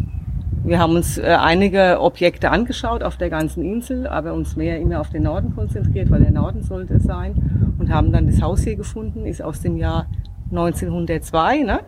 [0.64, 5.02] wir haben uns äh, einige Objekte angeschaut auf der ganzen Insel, aber uns mehr immer
[5.02, 7.76] auf den Norden konzentriert, weil der Norden sollte es sein.
[7.80, 10.08] Und haben dann das Haus hier gefunden, ist aus dem Jahr
[10.52, 11.80] 1902, ne?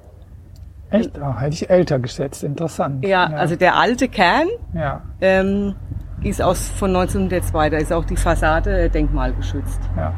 [1.00, 1.20] Echt?
[1.22, 2.44] Ah, hätte ich älter geschätzt.
[2.44, 3.06] Interessant.
[3.06, 5.02] Ja, also der alte Kern Ja.
[5.22, 5.76] ähm,
[6.24, 7.70] ist aus von 1902.
[7.70, 9.80] Da ist auch die Fassade äh, denkmalgeschützt.
[9.98, 10.14] Ja.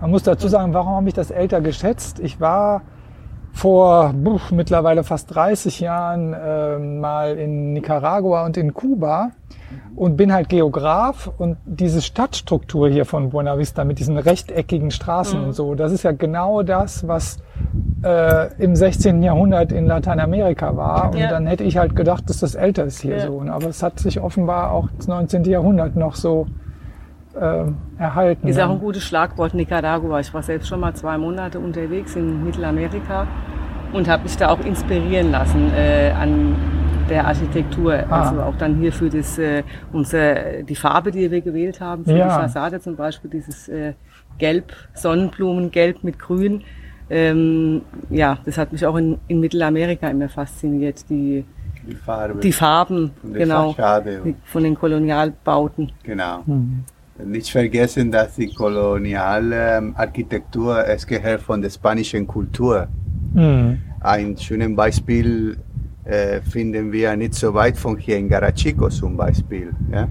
[0.00, 2.18] Man muss dazu sagen, warum habe ich das älter geschätzt?
[2.18, 2.82] Ich war
[3.52, 9.30] vor buh, mittlerweile fast 30 Jahren äh, mal in Nicaragua und in Kuba
[9.94, 15.42] und bin halt Geograf und diese Stadtstruktur hier von Buena Vista mit diesen rechteckigen Straßen
[15.42, 17.42] und so, das ist ja genau das, was
[18.02, 19.22] äh, im 16.
[19.22, 21.10] Jahrhundert in Lateinamerika war.
[21.10, 21.28] Und Ja.
[21.28, 23.26] dann hätte ich halt gedacht, dass das älter ist hier Ja.
[23.26, 23.40] so.
[23.48, 25.44] Aber es hat sich offenbar auch das 19.
[25.44, 26.46] Jahrhundert noch so
[27.34, 27.64] äh,
[27.98, 28.48] erhalten.
[28.48, 30.20] Ist auch ein gutes Schlagwort Nicaragua.
[30.20, 33.26] Ich war selbst schon mal zwei Monate unterwegs in Mittelamerika
[33.92, 36.54] und habe mich da auch inspirieren lassen äh, an
[37.08, 37.94] der Architektur.
[38.08, 38.22] Ah.
[38.22, 42.16] Also auch dann hier für das, äh, unser, die Farbe, die wir gewählt haben, für
[42.16, 42.24] Ja.
[42.24, 43.92] die Fassade zum Beispiel, dieses äh,
[44.38, 46.62] Gelb, Sonnenblumengelb mit Grün.
[47.10, 51.44] Ähm, ja, das hat mich auch in, in Mittelamerika immer fasziniert, die,
[51.86, 52.40] Die Farbe.
[52.40, 53.74] die Farben, von genau,
[54.44, 55.92] von den Kolonialbauten.
[56.04, 56.42] Genau.
[56.46, 56.84] Mhm.
[57.18, 62.88] Nicht vergessen, dass die koloniale Architektur, es gehört von der spanischen Kultur.
[63.34, 63.78] Mhm.
[64.00, 65.58] Ein schönes Beispiel
[66.04, 69.72] äh, finden wir nicht so weit von hier in Garachico zum Beispiel.
[69.92, 70.08] Ja?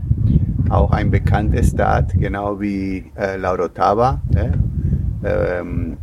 [0.69, 4.21] Auch ein bekanntes Stadt, genau wie äh, Laurotava.
[4.33, 4.51] Ja?
[5.23, 5.97] Ähm,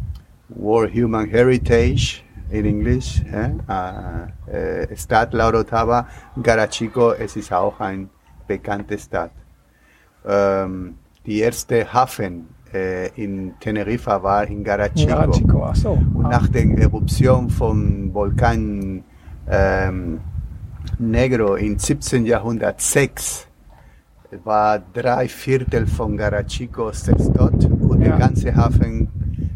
[0.51, 3.23] World Human Heritage in Englisch.
[3.33, 4.33] Ja?
[4.53, 6.07] Äh, äh, Stadt Laurotava,
[6.43, 8.11] Garachico, es ist auch ein
[8.47, 9.31] bekannte Stadt.
[10.27, 10.95] Ähm,
[11.27, 15.09] die erste Hafen äh, in Teneriffa war in Garachico.
[15.09, 15.91] Garachico, ach so.
[16.15, 16.29] Und Ah.
[16.31, 19.03] nach der Eruption vom Vulkan
[19.49, 20.21] ähm,
[20.99, 22.25] Negro in 17.
[22.27, 23.47] Jahrhundert 6
[24.45, 28.09] war drei Viertel von Garachico zerstört und Ja.
[28.11, 29.09] der ganze Hafen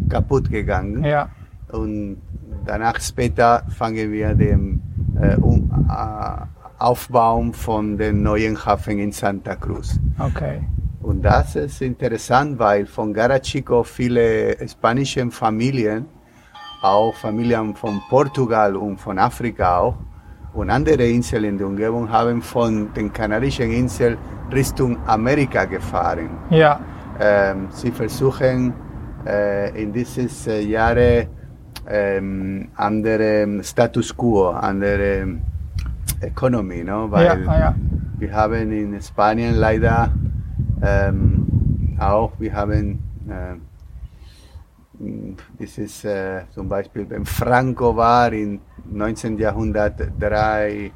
[0.08, 1.04] kaputt gegangen.
[1.04, 1.28] Ja.
[1.70, 2.18] Und
[2.66, 4.80] danach später fangen wir den
[5.20, 9.98] äh, um, äh, Aufbau von dem neuen Hafen in Santa Cruz.
[10.18, 10.60] Okay.
[11.02, 16.06] Und das ist interessant, weil von Garachico viele spanische Familien,
[16.82, 19.96] auch Familien von Portugal und von Afrika auch,
[20.54, 24.18] und andere Inseln in der Umgebung haben von den Kanarischen Inseln
[24.52, 26.30] Richtung Amerika gefahren.
[26.50, 26.78] Ja.
[27.18, 28.74] Ähm, sie versuchen
[29.26, 31.28] äh, in dieses äh, Jahre
[31.88, 35.38] ähm, andere Status quo, andere
[36.22, 37.10] Economy, no?
[37.10, 37.74] weil Ja, ja.
[38.18, 40.10] wir haben in Spanien leider
[40.82, 43.54] ähm, auch, wir haben äh,
[45.58, 49.38] dieses äh, zum Beispiel, wenn Franco war in 19.
[49.38, 50.90] Jahrhundert 3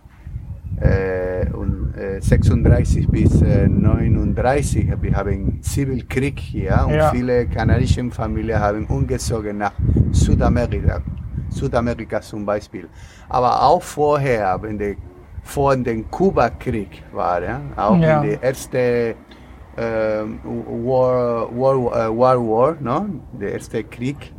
[0.81, 7.11] äh, und, äh, 36 bis äh, 39, wir haben Zivilkrieg hier und Ja.
[7.11, 9.73] viele kanarische Familien haben umgezogen nach
[10.13, 11.01] Südamerika,
[11.49, 12.89] Südamerika zum Beispiel.
[13.29, 14.97] Aber auch vorher, wenn der,
[15.47, 18.21] vor dem Kubakrieg war, ja, auch Ja.
[18.23, 19.15] in der erste
[19.79, 21.77] ähm, War, War,
[22.09, 23.07] äh, War War, no?
[23.41, 24.33] der erste Krieg,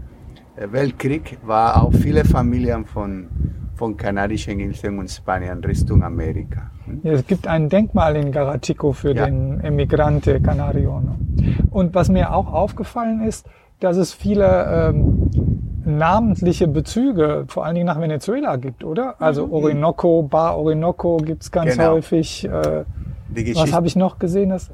[0.55, 3.27] äh, Weltkrieg, war auch viele Familien von,
[3.75, 6.71] von Kanarischen Inseln und Spanien Richtung Amerika.
[7.03, 9.25] Ja, Es gibt ein Denkmal in Garachico für Ja.
[9.25, 10.99] den Emigrante Canario.
[10.99, 11.15] ne?
[11.69, 13.45] Und was mir auch aufgefallen ist,
[13.79, 15.29] dass es viele ähm,
[15.87, 19.15] namentliche Bezüge, vor allen Dingen nach Venezuela gibt, oder?
[19.19, 21.91] Also Orinoco, Bar Orinoco gibt's ganz Genau.
[21.93, 22.45] häufig.
[22.45, 22.83] Äh,
[23.55, 24.49] was habe ich noch gesehen?
[24.49, 24.69] Das,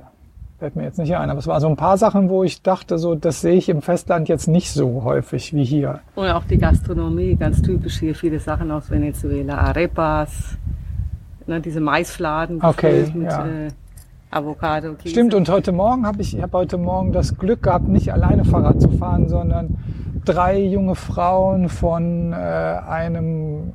[0.63, 1.30] fällt mir jetzt nicht ein.
[1.30, 3.82] Aber es war so ein paar Sachen, wo ich dachte, so, das sehe ich im
[3.82, 5.99] Festland jetzt nicht so häufig wie hier.
[6.15, 10.58] Und auch die Gastronomie, ganz typisch hier, viele Sachen aus Venezuela, Arepas,
[11.47, 13.45] ne, diese Maisfladen Okay, mit ja.
[13.45, 13.67] äh,
[14.32, 14.93] Avocado.
[14.93, 15.10] Käse.
[15.10, 18.45] Stimmt, und heute Morgen habe ich, ich habe heute Morgen das Glück gehabt, nicht alleine
[18.45, 19.76] Fahrrad zu fahren, sondern
[20.26, 23.74] drei junge Frauen von äh, einem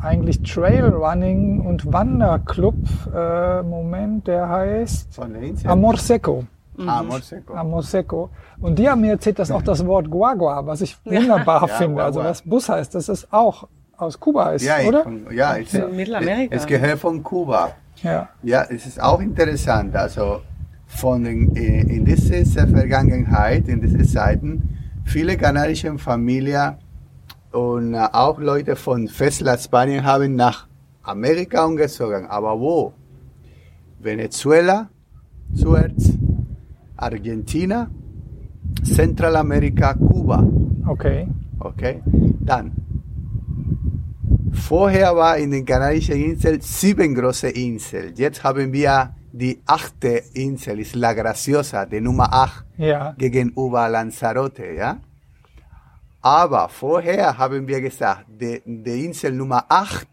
[0.00, 2.74] eigentlich Trailrunning und Wanderclub,
[3.14, 5.18] äh, Moment, der heißt.
[5.66, 6.44] Amor Seco.
[6.76, 7.54] Amor Seco.
[7.54, 8.30] Amor Seco.
[8.60, 12.02] Und die haben mir erzählt, dass auch das Wort Guagua, was ich wunderbar Ja, finde,
[12.02, 15.04] also was Bus heißt, dass es auch aus Kuba ist, Ja, oder?
[15.04, 16.54] Von, ja, es, In Mittelamerika.
[16.56, 17.70] es gehört von Kuba.
[18.02, 18.28] Ja.
[18.42, 19.94] Ja, es ist auch interessant.
[19.94, 20.40] Also
[20.86, 26.76] von den, äh, in dieser Vergangenheit, in diesen Zeiten, viele kanadische Familien
[27.52, 30.66] und äh, auch Leute von Festland Spanien haben nach
[31.02, 32.26] Amerika umgezogen.
[32.26, 32.92] Aber wo?
[34.00, 34.90] Venezuela
[35.54, 36.18] zuerst,
[36.96, 37.90] Argentina,
[38.82, 40.46] Zentralamerika, Kuba.
[40.86, 41.28] Okay.
[41.60, 42.02] Okay,
[42.40, 42.72] dann.
[44.52, 48.14] Vorher war in den Kanarischen Inseln sieben große Inseln.
[48.16, 53.14] Jetzt haben wir die achte Insel, ist La Graciosa, die Nummer acht Ja.
[53.18, 54.98] gegenüber Lanzarote, ja.
[56.22, 60.06] Aber vorher haben wir gesagt, die, die Insel Nummer acht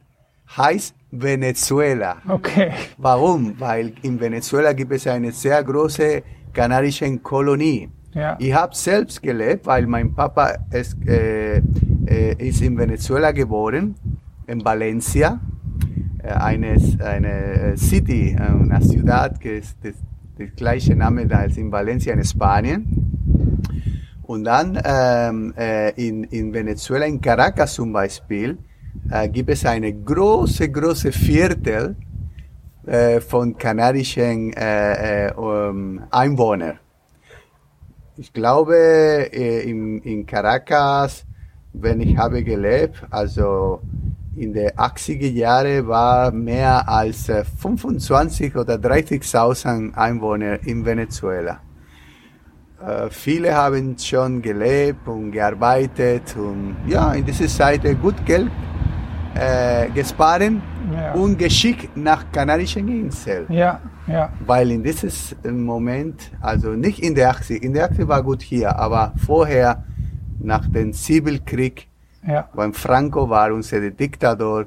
[0.57, 2.17] heißt Venezuela.
[2.27, 2.71] Okay.
[2.97, 3.59] Warum?
[3.59, 7.89] Weil in Venezuela gibt es eine sehr große kanarische Kolonie.
[8.13, 8.35] Ja.
[8.39, 11.57] Ich habe selbst gelebt, weil mein Papa ist, äh,
[12.07, 13.95] äh, ist in Venezuela geboren,
[14.47, 15.39] in Valencia,
[16.29, 19.95] eine, eine City, äh, eine Ciudad, que ist das,
[20.37, 23.11] das gleiche Name da als in Valencia in Spanien.
[24.23, 28.57] Und dann ähm, äh, in, in Venezuela, in Caracas zum Beispiel,
[29.09, 31.95] äh, gibt es eine große, große Viertel
[32.85, 36.79] äh, von kanadischen äh, äh, um, Einwohnern.
[38.17, 41.25] Ich glaube, äh, in, in Caracas,
[41.73, 43.81] wenn ich habe gelebt, also
[44.41, 51.59] in den 80er Jahren war mehr als äh, 25 oder 30.000 Einwohner in Venezuela.
[52.85, 58.49] Äh, viele haben schon gelebt und gearbeitet und ja, in dieser Zeit gut Geld
[59.35, 60.41] äh, gespart
[60.91, 61.13] Ja.
[61.13, 63.45] und geschickt nach Kanarischen Inseln.
[63.49, 64.29] Ja, ja.
[64.45, 68.75] Weil in dieses Moment, also nicht in der 80, in der 80 war gut hier,
[68.75, 69.83] aber vorher,
[70.39, 71.87] nach dem Zivilkrieg,
[72.27, 72.49] Ja.
[72.53, 74.65] beim Franco war unser Diktator,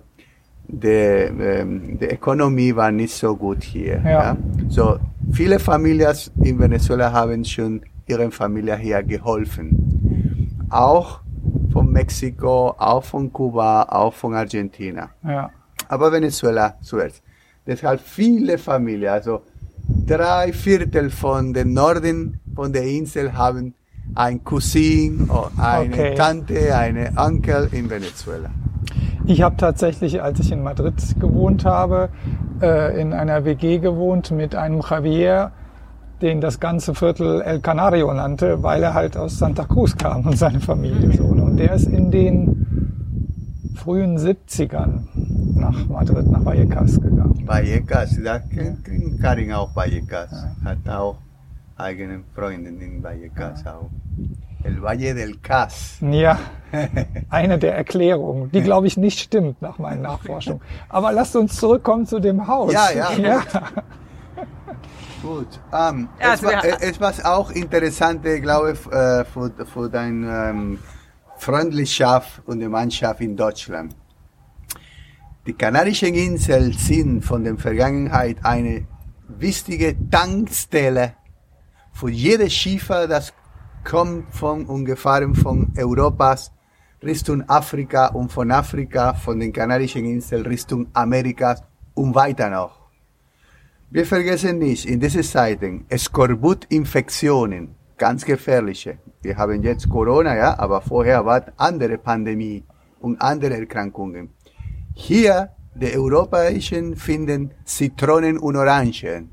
[0.66, 4.00] die, ähm, die Ökonomie war nicht so gut hier.
[4.04, 4.36] Ja.
[4.68, 4.98] So,
[5.32, 10.66] viele Familien in Venezuela haben schon ihren Familie hier geholfen.
[10.70, 11.20] Auch
[11.72, 15.50] von Mexiko, auch von Kuba, auch von Argentina Ja.
[15.88, 17.22] aber Venezuela zuerst.
[17.66, 19.42] Deshalb viele Familien, also
[20.06, 23.74] drei Viertel von den Norden von der Insel haben
[24.14, 26.14] ein Cousin, oder eine Okay.
[26.14, 28.50] Tante, eine Onkel in Venezuela.
[29.26, 32.10] Ich habe tatsächlich, als ich in Madrid gewohnt habe,
[32.60, 35.52] äh, in einer WG gewohnt mit einem Javier,
[36.20, 40.36] den das ganze Viertel El Canario nannte, weil er halt aus Santa Cruz kam und
[40.38, 41.34] seine Familie so.
[41.34, 41.42] ne?
[41.42, 45.08] Und der ist in den frühen 70ern
[45.54, 47.42] nach Madrid, nach Vallecas gegangen.
[47.46, 50.30] Vallecas, da kennt kennt Karin auch Vallecas,
[50.64, 51.16] hat auch
[51.76, 53.90] eigene Freundin in Vallecas auch.
[54.62, 55.98] El Valle del Cas.
[56.00, 56.38] Ja,
[57.30, 60.60] eine der Erklärungen, die glaube ich nicht stimmt nach meinen Nachforschungen.
[60.88, 62.72] Aber lasst uns zurückkommen zu dem Haus.
[62.72, 63.12] Ja, ja.
[63.18, 63.42] ja.
[65.22, 65.48] Gut.
[65.72, 69.88] Ähm, Ja, es, also war, es war auch interessant, ich glaube, f- äh, für, für
[69.88, 70.78] deine ähm,
[71.36, 73.94] Freundlichkeit und die Mannschaft in Deutschland.
[75.46, 78.86] Die Kanarischen Inseln sind von der Vergangenheit eine
[79.28, 81.14] wichtige Tankstelle
[81.94, 83.32] für jede Schiffer, das
[83.84, 86.50] kommt von und gefahren von Europas
[87.02, 91.56] Richtung Afrika und von Afrika, von den Kanarischen Inseln Richtung Amerika
[91.94, 92.80] und weiter noch.
[93.90, 98.98] Wir vergessen nicht, in diesen Zeiten Skorbutinfektionen, ganz gefährliche.
[99.22, 102.64] Wir haben jetzt Corona, ja, aber vorher war andere Pandemie
[103.00, 104.30] und andere Erkrankungen.
[104.94, 109.30] Hier, die Europäischen finden Zitronen und Orangen.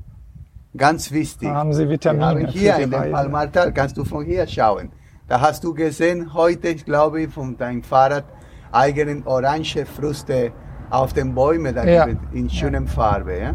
[0.76, 1.48] Ganz wichtig.
[1.48, 3.12] Haben sie Vitamine haben hier in dem.
[3.12, 4.90] Palmartal, kannst du von hier schauen.
[5.28, 8.24] Da hast du gesehen, heute, ich glaube, von deinem Fahrrad,
[8.72, 10.52] eigenen orange Früchte
[10.90, 12.06] auf den Bäumen, da Ja.
[12.32, 13.38] in schöner Farbe.
[13.38, 13.54] Ja?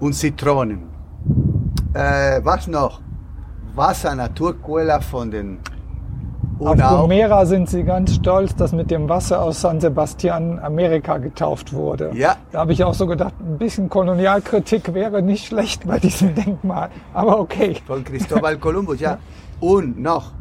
[0.00, 0.88] Und Zitronen.
[1.94, 3.00] Äh, was noch?
[3.74, 5.58] Wasser, Naturquelle von den
[6.58, 11.18] Und Auf Gomera sind sie ganz stolz, dass mit dem Wasser aus San Sebastian Amerika
[11.18, 12.10] getauft wurde.
[12.14, 12.36] Ja.
[12.50, 16.90] Da habe ich auch so gedacht, ein bisschen Kolonialkritik wäre nicht schlecht bei diesem Denkmal.
[17.14, 17.76] Aber okay.
[17.86, 19.18] von Cristobal Columbus, ja.
[19.60, 20.32] Und noch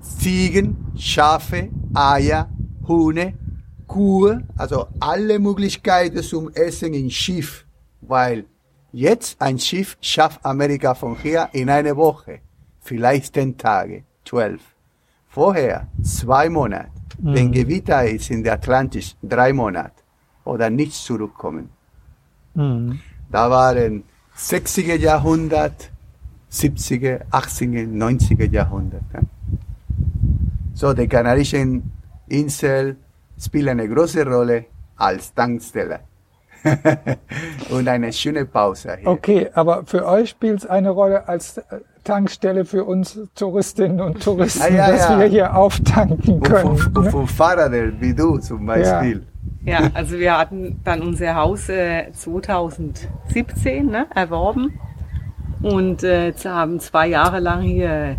[0.00, 2.48] Ziegen, Schafe, Eier,
[2.86, 3.34] Hunde,
[3.88, 7.66] Kuh, also alle Möglichkeiten zum Essen im Schiff,
[8.00, 8.44] weil
[8.92, 12.40] jetzt ein Schiff schafft Amerika von hier in eine Woche,
[12.80, 14.60] vielleicht zehn Tage, zwölf.
[15.38, 20.02] Vorher zwei Monate, wenn Gewitter ist in der Atlantis, drei Monate
[20.44, 21.70] oder nicht zurückkommen.
[22.56, 22.98] Hm.
[23.30, 24.02] Da waren
[24.36, 25.92] 60er Jahrhundert,
[26.50, 29.04] 70er, 80er, 90er Jahrhundert.
[29.14, 29.20] Ja.
[30.74, 31.92] So, die Kanarischen
[32.26, 32.96] Insel
[33.38, 34.64] spielen eine große Rolle
[34.96, 36.00] als Tankstelle.
[37.70, 39.08] Und eine schöne Pause hier.
[39.08, 41.62] Okay, aber für euch spielt es eine Rolle als äh,
[42.02, 45.18] Tankstelle für uns Touristinnen und Touristen, Ah, ja, dass ja.
[45.18, 46.76] wir hier auftanken Und können.
[46.76, 47.10] für, ne?
[47.10, 49.22] für Fahrräder wie du zum Beispiel.
[49.64, 54.78] Ja, also wir hatten dann unser Haus äh, 2017 ne, erworben
[55.62, 58.16] und äh, haben zwei Jahre lang hier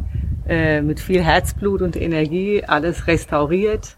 [0.47, 3.95] äh, mit viel Herzblut und Energie alles restauriert.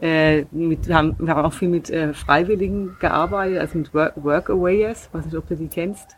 [0.00, 4.12] Äh, mit, wir, haben, wir haben auch viel mit äh, Freiwilligen gearbeitet, also mit Work
[4.22, 6.16] Workawayers, weiß nicht, ob du die kennst.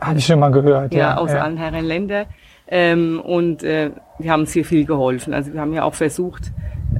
[0.00, 0.92] Habe ich schon mal gehört.
[0.94, 1.42] ja, Ja, aus ja.
[1.42, 2.26] allen Herren Ländern.
[2.70, 5.32] Ähm, und äh, die haben uns hier viel geholfen.
[5.34, 6.52] Also wir haben ja auch versucht,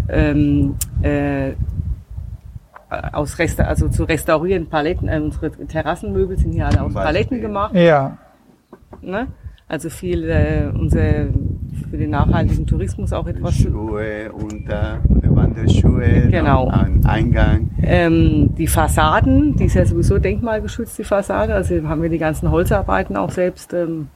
[0.09, 1.53] ähm, äh,
[3.13, 5.09] aus Resta also zu restaurieren Paletten.
[5.09, 6.95] Äh, unsere Terrassenmöbel sind hier alle aus.
[6.95, 7.75] Paletten gemacht.
[7.75, 8.17] Ja,
[9.03, 9.27] Ne?
[9.69, 11.27] Also viel äh, unser
[11.91, 13.55] für den nachhaltigen Tourismus auch etwas.
[13.55, 16.69] Schuhe, Unter, oder Wanderschuhe, Genau.
[16.69, 17.71] ein Eingang.
[17.83, 21.55] Ähm, die Fassaden, die ist ja sowieso denkmalgeschützt, die Fassade.
[21.55, 24.09] Also haben wir die ganzen Holzarbeiten auch selbst ähm,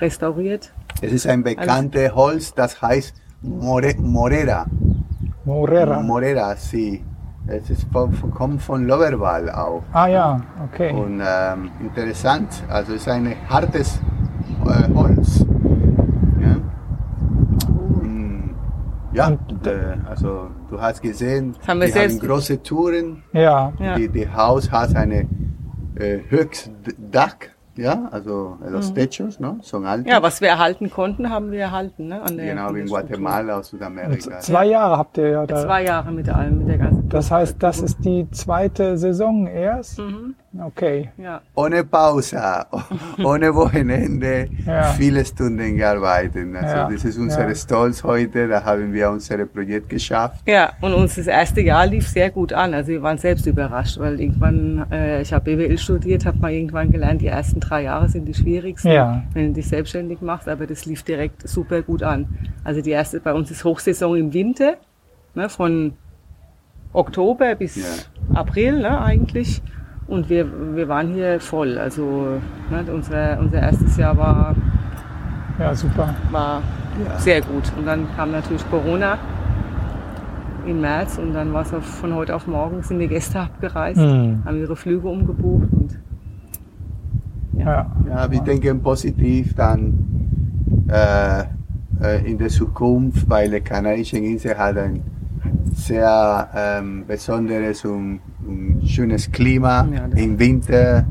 [0.00, 0.72] restauriert.
[1.02, 4.66] Es ist ein bekanntes Holz, das heißt More, Morera.
[5.44, 6.00] Morera.
[6.02, 7.04] Morera, sí.
[7.46, 9.82] Es ist von, von, kommt von Loverwall auch.
[9.92, 10.92] Ah ja, okay.
[10.92, 13.98] Und ähm, interessant, also es ist ein hartes
[14.66, 15.44] äh, Holz.
[16.40, 16.56] Ja,
[18.00, 18.54] und,
[19.12, 23.22] ja Und- äh, also du hast gesehen, Das haben wir die haben selbst- große Touren.
[23.32, 23.96] Ja, Ja.
[23.96, 25.26] Die, die Haus hat eine
[25.96, 27.36] äh, Höchstdach,
[27.80, 29.58] ja, also los techos, no?
[29.62, 30.06] Son altos.
[30.06, 30.10] Mhm.
[30.10, 32.08] Ja, was wir erhalten konnten, haben wir erhalten.
[32.08, 32.20] Ne?
[32.22, 32.86] An der, genau wie in.
[32.86, 34.40] Guatemala aus und Südamerika.
[34.40, 35.64] zwei Jahre habt ihr ja da.
[35.64, 37.08] Zwei Jahre mit allem, mit der ganzen.
[37.08, 39.98] Das heißt, das ist die zweite Saison erst?
[39.98, 40.34] Mhm.
[40.58, 41.10] Okay.
[41.16, 41.40] Ja.
[41.54, 42.66] Ohne Pause,
[43.24, 44.82] ohne Wochenende, Ja.
[44.94, 46.48] viele Stunden gearbeitet.
[46.56, 47.54] Also Ja, das ist unser ja.
[47.54, 50.42] Stolz heute, da haben wir unser Projekt geschafft.
[50.48, 52.74] Ja, und uns das erste Jahr lief sehr gut an.
[52.74, 56.90] Also wir waren selbst überrascht, weil irgendwann, äh, ich habe BWL studiert, habe mal irgendwann
[56.90, 59.22] gelernt, die ersten drei Jahre sind die schwierigsten, Ja.
[59.34, 62.26] wenn du dich selbstständig machst, aber das lief direkt super gut an.
[62.64, 64.74] Also die erste, bei uns ist Hochsaison im Winter,
[65.36, 65.92] ne, von
[66.92, 67.84] Oktober bis Ja.
[68.34, 69.62] April ne, eigentlich.
[70.10, 70.44] Und wir,
[70.74, 71.78] wir waren hier voll.
[71.78, 72.02] Also
[72.70, 74.54] ne, unser, unser erstes Jahr war
[75.58, 76.14] Ja, super.
[76.32, 76.62] war
[77.18, 77.70] sehr gut.
[77.78, 79.16] Und dann kam natürlich Corona
[80.66, 84.42] im März und dann war es von heute auf morgen sind die Gäste abgereist, Hm.
[84.44, 85.98] haben ihre Flüge umgebucht und
[87.56, 87.86] Ja.
[88.08, 89.94] Ja, wir denken positiv dann
[90.88, 91.44] äh,
[92.02, 95.00] äh, in der Zukunft, weil die Kanarische Insel hat ein
[95.72, 101.06] sehr ähm, besonderes und, und schönes Klima Ja, im Winter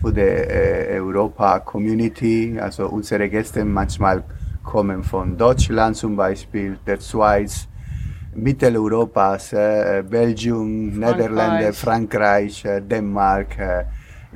[0.00, 2.58] für die äh, Europa-Community.
[2.60, 4.22] Also unsere Gäste manchmal
[4.62, 7.66] kommen von Deutschland zum Beispiel, der Schweiz,
[8.34, 13.84] Mitteleuropas, äh, Belgien, Niederlande, Frankreich, äh, Dänemark, äh,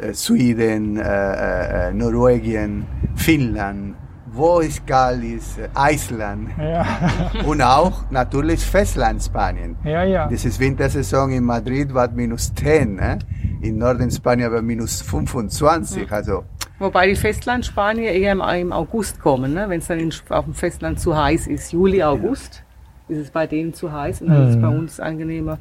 [0.00, 3.94] äh, Schweden, äh, Norwegen, Finnland,
[4.32, 6.86] wo es kalt ist, äh, Island Ja,
[7.46, 9.76] und auch natürlich Festland Spanien.
[9.84, 10.28] ja, ja.
[10.28, 13.18] Das ist Wintersaison in Madrid war minus 10, ne?
[13.60, 16.44] in Norden Spanien war minus 25, also
[16.78, 19.68] wobei die Festlandspanier eher im, August kommen, ne?
[19.68, 21.72] wenn es dann in, auf dem Festland zu heiß ist.
[21.72, 22.64] Juli, August
[23.08, 25.58] ist es bei denen zu heiß und dann ist es bei uns angenehmer.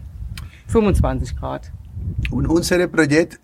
[0.67, 1.71] 25 Grad.
[2.31, 3.39] Und unser Projekt,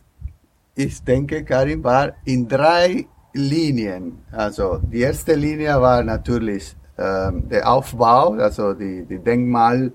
[0.76, 3.06] ich denke, Karin, war in drei
[3.38, 4.20] Linien.
[4.32, 9.92] Also die erste Linie war natürlich ähm, der Aufbau, also die, die Denkmal,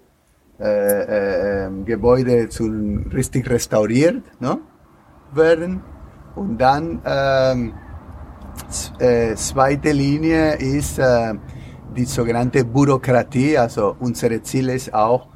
[0.61, 2.65] äh, äh, ähm, zu
[3.13, 4.59] richtig restauriert ne,
[5.35, 5.83] werden.
[6.37, 7.75] Und dann ähm,
[8.99, 11.35] äh, zweite Linie ist äh,
[11.97, 13.59] die sogenannte Bürokratie.
[13.59, 15.29] Also unser Ziel ist auch,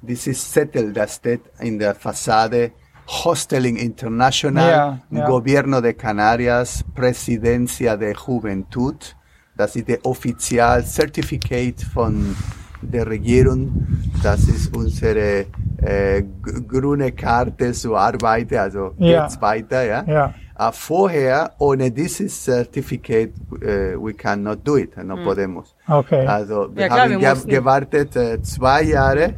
[0.00, 2.72] dieses Zettel, das steht in der Fassade,
[3.08, 5.26] Hosteling International, Ja, ja.
[5.26, 9.16] Gobierno de Canarias, Presidencia de Juventud.
[9.56, 12.36] Das ist der offizial Certificate von
[12.82, 13.86] der Regierung.
[14.22, 15.46] Das ist unsere
[15.78, 16.22] äh,
[16.68, 19.22] grüne Karte zur Arbeit, also Ja.
[19.22, 20.04] geht's weiter, ja.
[20.06, 20.34] Ja.
[20.58, 23.32] Äh, vorher, ohne dieses Certificate,
[23.62, 25.74] äh, we cannot do it, no podemos.
[25.88, 26.26] Okay.
[26.26, 29.34] Also wir Ja, klar, haben wir gewartet äh, zwei Jahre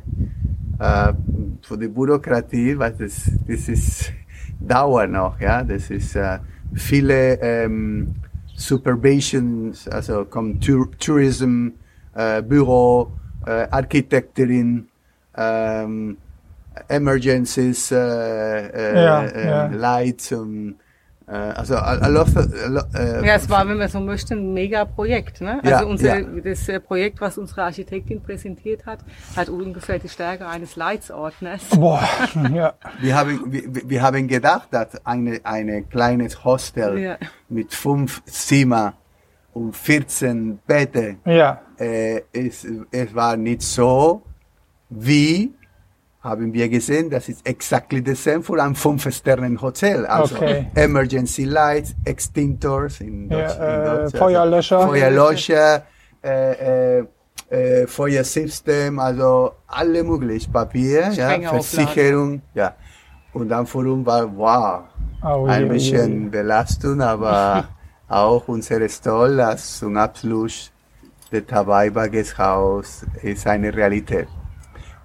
[0.80, 1.12] äh,
[1.62, 4.12] für die Bürokratie, weil das, das ist
[4.58, 5.62] Dauer noch, ja.
[5.62, 6.38] Das ist äh,
[6.74, 8.14] viele ähm,
[8.56, 11.68] Supervisions, also kommt Tour Tourism,
[12.14, 13.12] äh, Büro,
[13.46, 14.88] äh, Architektin,
[15.36, 16.16] ähm,
[16.88, 19.66] Emergencies, äh, äh, Ja, äh, ja.
[19.66, 20.76] Lights und
[21.34, 24.34] also a, a lot, of- a lot, äh, Ja, es war, wenn man so möchte,
[24.34, 25.40] ein Mega-Projekt.
[25.40, 25.60] Ne?
[25.64, 26.40] Ja, Also unser, ja.
[26.42, 29.00] das äh, Projekt, was unsere Architektin präsentiert hat,
[29.36, 31.62] hat ungefähr die Stärke eines Leitsordners.
[31.70, 32.02] Boah,
[32.52, 32.74] ja.
[33.00, 37.16] Wir haben, wir, wir haben gedacht, dass eine, eine kleines Hostel Ja.
[37.48, 38.94] mit fünf Zimmer
[39.52, 41.60] und 14 Betten, Ja.
[41.78, 44.22] äh, es, es war nicht so,
[44.88, 45.52] wie
[46.22, 50.04] haben wir gesehen, das ist exactly the same für ein Fünf-Sternen-Hotel.
[50.06, 50.66] Also Okay.
[50.74, 53.56] Emergency Lights, Extinctors in Ja, Deutsch.
[53.56, 54.86] in äh, Deutsch Feuerlöscher.
[54.86, 55.82] Feuerlöscher,
[56.22, 57.04] äh, äh,
[57.48, 61.48] äh, Feuersystem, also alle möglichen Papier, ja, Strenge.
[61.48, 62.74] Versicherung, ja.
[63.32, 64.80] Und dann für uns war, wow,
[65.22, 66.28] Oh, ein je, je, bisschen je.
[66.28, 67.64] Belastung, aber
[68.08, 70.70] auch unser Stall, das zum Abschluss
[71.32, 74.28] der Tabaiba Gasthaus ist eine Realität.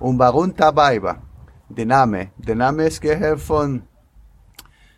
[0.05, 1.17] Und warum Tabaiba?
[1.67, 2.29] Der Name.
[2.37, 3.81] Der Name ist gehört von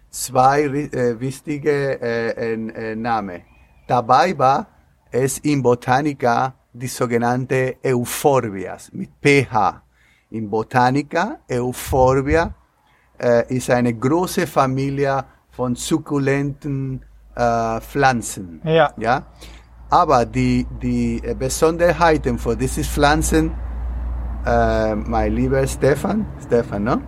[0.09, 3.41] zwei äh, wichtige äh, äh, Namen.
[3.87, 4.67] Tabaiba
[5.09, 9.81] ist in Botanica die sogenannte Euphorbias mit pH.
[10.31, 12.53] In Botanica, Euphorbia
[13.17, 17.01] äh, ist eine große Familie von sukkulenten
[17.33, 18.59] äh, Pflanzen.
[18.65, 18.91] Ja.
[18.97, 19.25] Ja?
[19.89, 23.53] Aber die, die Besonderheiten von diesen Pflanzen,
[24.47, 27.01] äh, mein lieber Stefan, Stefan, ne?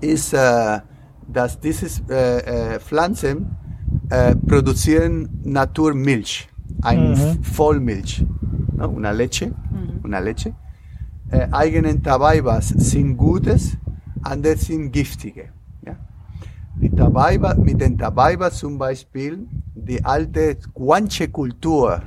[0.00, 0.80] ist, äh,
[1.26, 3.56] dass diese äh, äh, Pflanzen
[4.10, 6.48] äh, produzieren Naturmilch,
[6.82, 7.42] ein Mhm.
[7.42, 8.24] Vollmilch,
[8.76, 8.86] ne?
[8.88, 9.52] una leche,
[10.04, 10.54] una leche.
[11.30, 13.76] Äh, eigenen Tabaibas sind Gutes,
[14.22, 15.46] andere sind Giftige.
[15.86, 15.96] Ja?
[16.80, 22.02] Die Tabaiba, mit den Tabaiba zum Beispiel, die alte Guanche-Kultur,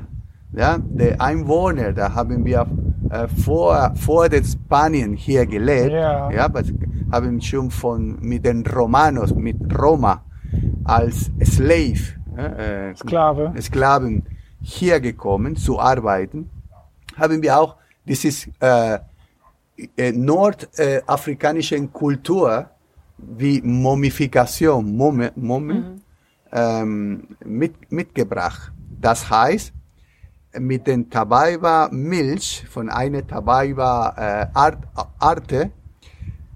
[0.57, 2.65] ja, der Einwohner, da haben wir
[3.09, 6.31] äh, vor, vor den Spanien hier gelebt, Ja.
[6.31, 6.63] ja, aber
[7.11, 10.23] haben schon von, mit den Romanos, mit Roma,
[10.83, 11.99] als Slave,
[12.35, 13.53] ja, äh, Sklave.
[13.61, 14.23] Sklaven
[14.61, 16.49] hier gekommen zu arbeiten,
[17.15, 18.97] haben wir auch dieses äh,
[19.95, 22.69] äh, nordafrikanischen Kultur
[23.17, 25.99] wie Mumifikation Mumme, Mumme,
[26.51, 28.71] ähm, mit, mitgebracht.
[28.99, 29.73] Das heißt,
[30.59, 34.79] mit den Tabaiba Milch von einer Tabaiba äh, Art,
[35.19, 35.71] Arte,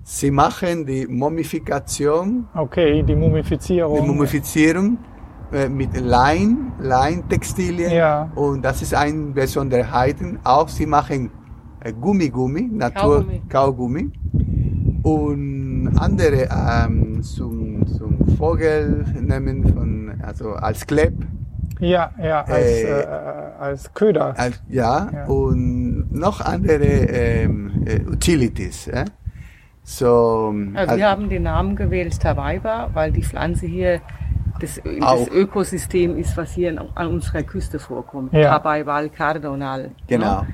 [0.04, 4.02] sie machen die Mumifikation Okay, die Mumifizierung.
[4.02, 4.98] die Mumifizierung
[5.52, 7.92] äh, mit Lein, Leintextilien.
[7.92, 8.32] Ja.
[8.36, 10.16] Und das ist eine Besonderheit.
[10.44, 11.30] Auch sie machen
[11.82, 14.12] äh, Gummigummi, Natur Kaugummi.
[14.12, 14.12] Kaugummi.
[15.04, 21.14] Und andere ähm, zum, zum Vogel nehmen, von, also als Kleb.
[21.82, 23.06] Ja, ja, als, Äh, äh,
[23.60, 24.34] als Köder.
[24.38, 25.26] Als, ja, Ja.
[25.26, 28.88] und noch andere ähm, äh, Utilities.
[28.88, 29.06] Äh?
[29.84, 34.00] So, Also wir haben den Namen gewählt Tabaiba, weil die Pflanze hier
[34.60, 38.32] das, das Ökosystem ist, was hier an, unserer Küste vorkommt.
[38.32, 38.52] Ja.
[38.52, 39.90] Tabaibal cardonal.
[40.08, 40.42] genau.
[40.42, 40.48] Ne?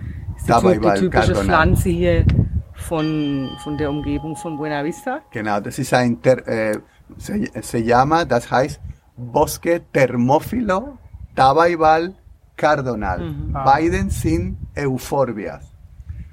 [0.48, 1.44] Das ist war die typische Cardonal.
[1.44, 2.26] Pflanze hier
[2.74, 5.20] von, von der Umgebung von Buena Vista.
[5.32, 6.78] Genau, das ist ein, ter, äh,
[7.18, 8.80] se, se llama, das heißt
[9.18, 10.98] Bosque Thermophilo
[11.38, 12.14] Tabaibal
[12.58, 13.22] Cardonal.
[13.54, 15.72] Beiden sind Euphorbias.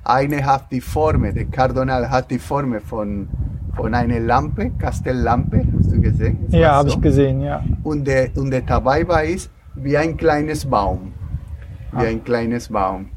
[0.02, 3.28] Eine hat die Form, der Cardonal hat die Form von,
[3.76, 6.38] von einer Lampe, Castelllampe, hast du gesehen?
[6.46, 6.96] Das Ja, habe so.
[6.96, 7.62] ich gesehen, ja.
[7.82, 11.12] Und der, und der Tabaiba ist wie ein kleines Baum.
[11.92, 13.11] Wie ein kleines Baum.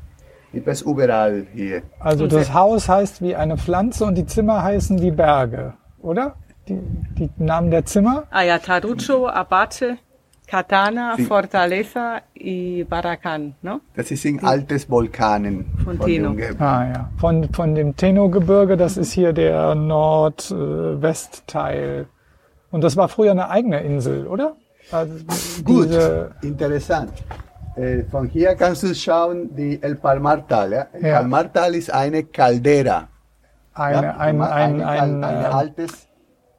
[0.51, 1.83] Gibt es überall hier.
[1.99, 6.35] Also Und das Haus heißt wie eine Pflanze und die Zimmer heißen wie Berge, oder?
[6.67, 6.79] Die,
[7.17, 8.23] die Namen der Zimmer?
[8.29, 9.97] Ayatarucho, Abate,
[10.47, 11.25] Katana, Sí.
[11.25, 13.55] Fortaleza y Baracan.
[13.61, 13.81] ¿no?
[13.95, 15.65] Das ist in altes Vulkanen.
[15.83, 16.35] Von der Teno.
[16.59, 17.09] Ah ja.
[17.17, 22.07] Von, von dem Teno-Gebirge, das ist hier der Nordwestteil.
[22.71, 24.55] Und das war früher eine eigene Insel, oder?
[24.91, 25.13] Also
[25.65, 27.11] Gut, diese- interessant.
[27.75, 30.71] Äh, von hier kannst du schauen, die El Palmar-Tal.
[30.71, 30.87] Ja?
[30.93, 31.19] El Ja.
[31.19, 33.07] Palmar-Tal ist eine Caldera.
[33.73, 34.17] Eine, ja?
[34.17, 34.43] ein, ein,
[34.81, 36.06] ein, ein, ein äh, altes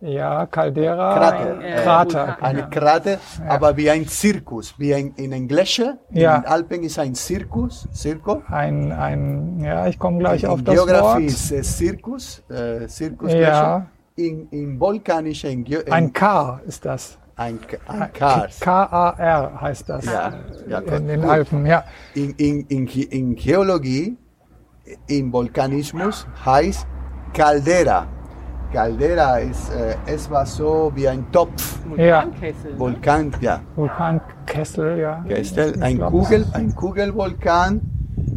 [0.00, 1.60] Ja, Caldera, Krater.
[1.60, 2.36] äh, Krater.
[2.42, 3.18] Eine Krater,
[3.48, 5.98] aber wie ein Zirkus, wie ein, in den Gletscher.
[6.10, 6.36] Ja.
[6.36, 8.42] In den Alpen ist ein Zirkus, Zirko.
[8.48, 11.22] Ein, ein, ja, ich komme gleich in auf das Geografie Wort.
[11.24, 13.86] ist äh, Zirkus, äh, Zirkus Ja.
[14.14, 17.18] In, in vulkanischer, in, Ge- in, Ein Kar ist das.
[17.36, 18.58] ein, ein Kars.
[18.60, 20.04] K-A-R heißt das.
[20.04, 20.32] Ja,
[20.68, 21.30] ja, in den gut.
[21.30, 21.84] Alpen, ja.
[22.14, 24.16] In, in, in, in Geologie,
[25.08, 26.86] im Vulkanismus heißt
[27.32, 28.06] Caldera.
[28.72, 31.78] Caldera ist, äh, es war so wie ein Topf.
[31.96, 32.24] Ja.
[32.24, 32.78] Vulkankessel.
[32.78, 33.60] Vulkan, ja.
[33.76, 35.24] Vulkankessel, ja.
[35.28, 37.80] Ich ein, Kugel, ein Kugelvulkan,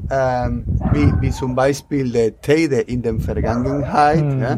[0.10, 4.24] ähm, wie, wie zum Beispiel der Teide in der Vergangenheit.
[4.24, 4.42] Mhm.
[4.42, 4.58] Ja?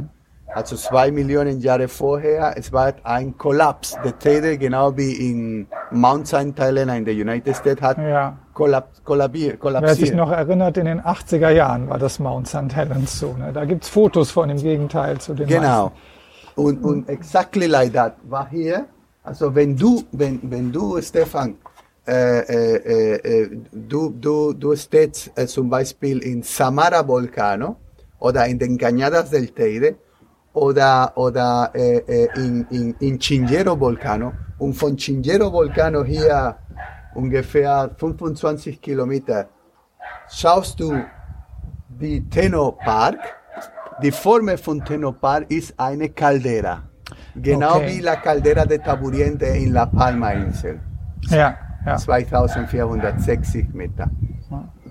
[0.53, 3.97] Also zwei Millionen Jahre vorher, es war ein Kollaps.
[4.03, 6.53] Der Teide, genau wie in Mount St.
[6.57, 8.37] Helena in den United States, hat Ja.
[8.53, 12.75] Kollab, kollabier, Wer sich noch erinnert, in den 80er Jahren war das Mount St.
[12.75, 13.33] Helens so.
[13.33, 13.51] Ne?
[13.53, 15.91] Da gibt's Fotos von im Gegenteil zu den Genau.
[16.55, 18.85] Und, und exactly like that war hier.
[19.23, 21.55] Also wenn du, wenn, wenn du, Stefan,
[22.05, 27.77] äh, äh, äh, äh, du, du, du stehst äh, zum Beispiel in Samara Volcano
[28.19, 29.95] oder in den Cañadas del Teide
[30.53, 36.55] oder, oder äh, äh, in, in, in Chingero Volcano und von Chingero Volcano hier
[37.15, 39.47] ungefähr 25 Kilometer
[40.29, 41.03] schaust du
[41.89, 43.19] die Tenno Park.
[44.01, 46.83] Die Form von Tenno Park ist eine Caldera.
[47.35, 47.87] Genau Okay.
[47.89, 50.79] wie la Caldera de Taburiente in La Palma Insel.
[51.29, 51.55] Ja,
[51.85, 51.97] ja.
[51.97, 54.09] 2460 Meter.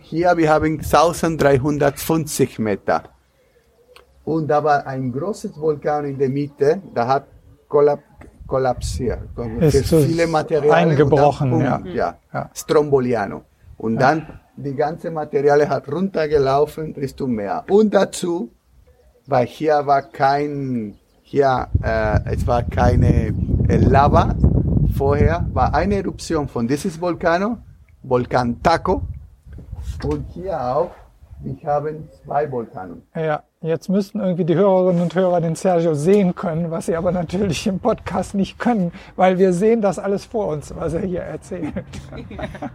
[0.01, 3.03] Hier wir haben 1350 Meter.
[4.25, 7.27] Und da war ein großes Vulkan in der Mitte, da hat
[7.69, 8.01] kollap
[8.47, 9.21] kollapsiert.
[9.61, 10.91] Ist Für so viele Materialien.
[10.91, 11.71] eingebrochen, und ja.
[11.71, 12.17] dann, boom, ja.
[12.33, 12.51] Ja.
[12.55, 13.43] Stromboliano.
[13.79, 17.65] Und dann die ganze Material hat runtergelaufen Richtung Meer.
[17.69, 18.51] Und dazu,
[19.27, 23.35] weil hier war kein, hier, äh, es war keine
[23.69, 24.35] äh, Lava
[24.97, 27.59] vorher, war eine Eruption von dieses Vulkano,
[28.03, 29.03] Vulkan Taco.
[30.05, 30.91] Und hier auch,
[31.41, 33.03] wir haben zwei Vulkane.
[33.15, 37.13] Ja, jetzt müssten irgendwie die Hörerinnen und Hörer den Sergio sehen können, was sie aber
[37.13, 41.23] natürlich im Podcast nicht können, weil wir sehen das alles vor uns, was er hier
[41.23, 41.73] erzählt.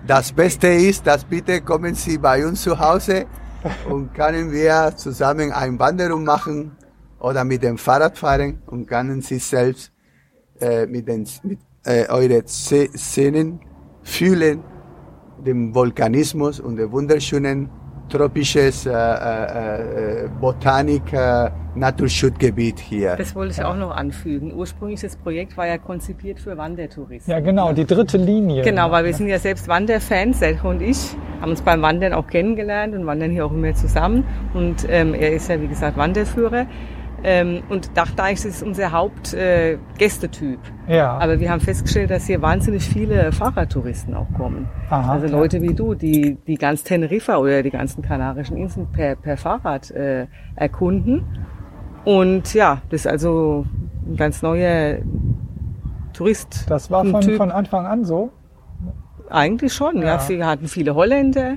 [0.05, 3.25] Das Beste ist, dass bitte kommen Sie bei uns zu Hause
[3.89, 6.77] und können wir zusammen eine Wanderung machen
[7.19, 9.91] oder mit dem Fahrrad fahren und können Sie selbst
[10.61, 13.59] äh, mit, den, mit äh, eure Szenen
[14.03, 14.63] fühlen,
[15.45, 17.69] den Vulkanismus und der wunderschönen
[18.09, 23.15] tropisches äh, äh, äh, Botanik äh, Naturschutzgebiet hier.
[23.15, 24.53] Das wollte ich auch noch anfügen.
[24.53, 27.27] Ursprünglich das Projekt war ja konzipiert für Wandertourismus.
[27.27, 28.63] Ja, genau, die dritte Linie.
[28.63, 32.27] Genau, weil wir sind ja selbst Wanderfans, Selko und ich, haben uns beim Wandern auch
[32.27, 34.23] kennengelernt und wandern hier auch immer zusammen.
[34.53, 36.65] Und ähm, er ist ja, wie gesagt, Wanderführer.
[37.23, 40.59] Ähm, und dachte eigentlich, das ist unser Hauptgästetyp.
[40.87, 40.97] Äh.
[40.97, 41.17] Ja.
[41.17, 44.67] Aber wir haben festgestellt, dass hier wahnsinnig viele Fahrradtouristen auch kommen.
[44.89, 45.31] Aha, also ja.
[45.31, 49.89] Leute wie du, die die ganz Teneriffa oder die ganzen Kanarischen Inseln per, per Fahrrad
[49.91, 51.25] äh, erkunden.
[52.05, 53.65] Und ja, das ist also
[54.05, 54.99] ein ganz neuer
[56.13, 56.65] Tourist.
[56.69, 58.31] Das war von, von Anfang an so.
[59.29, 60.17] Eigentlich schon, ja.
[60.17, 60.29] Ja.
[60.29, 61.55] Wir hatten viele Holländer,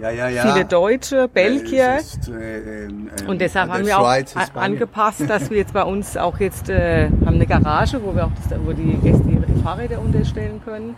[0.00, 0.52] ja, ja, ja.
[0.52, 1.96] viele Deutsche, Belgier.
[1.98, 4.72] Es ist, äh, ähm, Und deshalb haben wir auch Schweiz, Spanien.
[4.72, 8.32] angepasst, dass wir jetzt bei uns auch jetzt äh, haben eine Garage, wo wir auch
[8.48, 10.94] das, wo die Gäste ihre Fahrräder unterstellen können.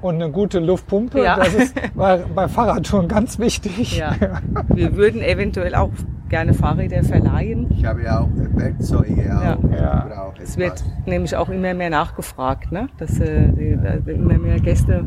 [0.00, 1.36] Und eine gute Luftpumpe, Ja.
[1.36, 3.98] das ist bei, bei Fahrradtouren ganz wichtig.
[3.98, 4.14] Ja.
[4.68, 5.90] Wir würden eventuell auch
[6.28, 7.66] gerne Fahrräder verleihen.
[7.70, 9.58] Ich habe ja auch Werkzeuge Ja.
[9.72, 10.32] Ja.
[10.40, 12.88] Es wird nämlich auch immer mehr nachgefragt, ne?
[12.98, 13.76] dass äh, die,
[14.06, 15.04] die, immer mehr Gäste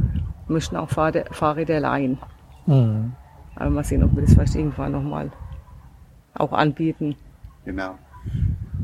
[0.47, 2.17] möchten auch Fahrräder, Fahrräder leihen.
[2.65, 3.13] Mhm.
[3.55, 5.31] Aber mal sehen, ob wir das vielleicht irgendwann nochmal
[6.35, 7.15] auch anbieten.
[7.65, 7.95] Genau.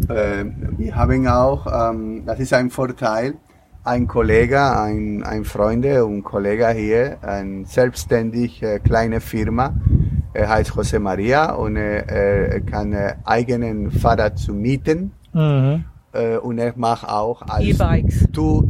[0.09, 3.35] Ähm, wir haben auch, ähm, das ist ein Vorteil,
[3.83, 9.73] ein Kollege, ein, ein Freund und Kollege hier, eine selbstständig äh, kleine Firma,
[10.33, 15.85] er heißt José Maria und er, er kann äh, eigenen Fahrrad zu mieten Mhm.
[16.17, 18.27] Äh, und er macht auch als E-Bikes.
[18.33, 18.63] Tour,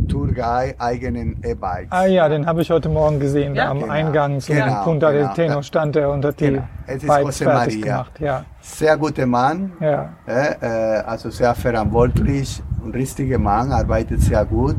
[0.79, 1.91] eigenen E-Bikes.
[1.91, 3.65] Ah ja, den habe ich heute Morgen gesehen, Ja.
[3.65, 5.33] da am Genau, Eingang zum genau, Punta del genau.
[5.33, 6.63] Teno stand er und hat die Genau.
[6.85, 7.93] Es ist Bikes José fertig Maria.
[7.93, 8.19] gemacht.
[8.19, 10.09] Ja, Sehr guter Mann, ja.
[10.27, 14.77] Äh, äh, also sehr verantwortlich und richtiger Mann, arbeitet sehr gut,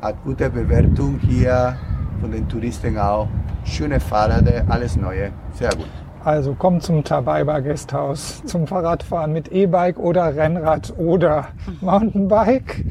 [0.00, 1.76] hat gute Bewertung hier
[2.20, 3.28] von den Touristen auch.
[3.64, 5.88] Schöne Fahrräder, alles Neue, sehr gut.
[6.26, 11.46] Also kommt zum Tabaiba Gasthaus zum Fahrradfahren mit E-Bike oder Rennrad oder
[11.80, 12.84] Mountainbike.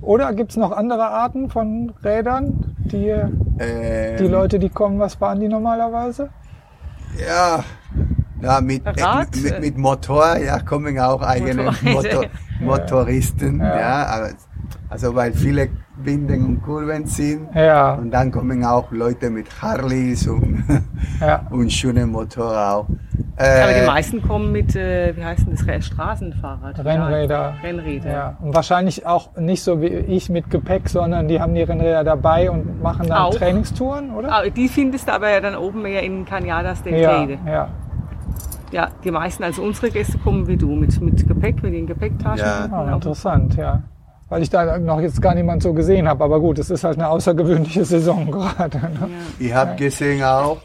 [0.00, 5.40] Oder gibt's noch andere Arten von Rädern, die Ähm, die Leute, die kommen, was fahren
[5.40, 6.28] die normalerweise?
[7.18, 7.64] Ja,
[8.40, 9.34] ja mit, Rad?
[9.34, 11.72] äh, mit, mit Motor, ja, kommen auch eigene.
[11.82, 12.26] Motor,
[12.60, 13.80] Motoristen, Ja.
[13.80, 14.06] ja.
[14.06, 14.30] aber-
[14.88, 15.68] also weil viele
[16.04, 17.48] Binden und Kurven sind.
[17.54, 20.64] Ja, Und dann kommen auch Leute mit Harleys und,
[21.20, 21.46] ja.
[21.50, 22.86] und schönen Motor auch.
[23.38, 26.78] Aber die Äh, meisten kommen mit, äh, wie heißt denn das, Straßenfahrrad.
[26.84, 27.34] Rennräder.
[27.34, 28.10] Ja, Rennräder.
[28.10, 32.02] Ja, und wahrscheinlich auch nicht so wie ich mit Gepäck, sondern die haben die Rennräder
[32.04, 33.34] dabei und machen dann Auch.
[33.34, 34.32] Trainingstouren, oder?
[34.32, 37.38] Ah, Die findest du aber ja dann oben mehr in Cañadas del ja, Teide.
[37.46, 37.68] ja.
[38.72, 42.38] Ja, die meisten, also unsere Gäste kommen wie du, mit, mit Gepäck, mit den Gepäcktaschen.
[42.46, 42.68] Ja.
[42.72, 43.82] Ah, auch- interessant, ja.
[44.28, 46.24] Weil ich da noch jetzt gar niemand so gesehen habe.
[46.24, 48.78] Aber gut, es ist halt eine außergewöhnliche Saison gerade.
[48.78, 49.08] Ne?
[49.38, 50.58] ich habe gesehen auch,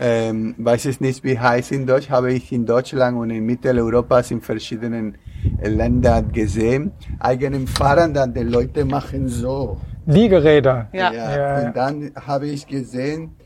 [0.00, 4.20] ähm, weiß es nicht wie heißt in Deutsch, habe ich in Deutschland und in Mitteleuropa
[4.30, 5.16] in verschiedenen
[5.62, 6.92] Ländern gesehen.
[7.20, 9.78] Eigenen Fahrern, dann die Leute machen so.
[10.06, 10.88] Liegeräder.
[10.92, 11.12] Ja.
[11.12, 11.66] Ja, ja.
[11.66, 13.36] Und dann habe ich gesehen,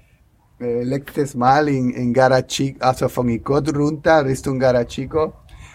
[0.61, 5.35] äh, letztes Mal in, in Garachico, also von Icod runter Richtung Garachico,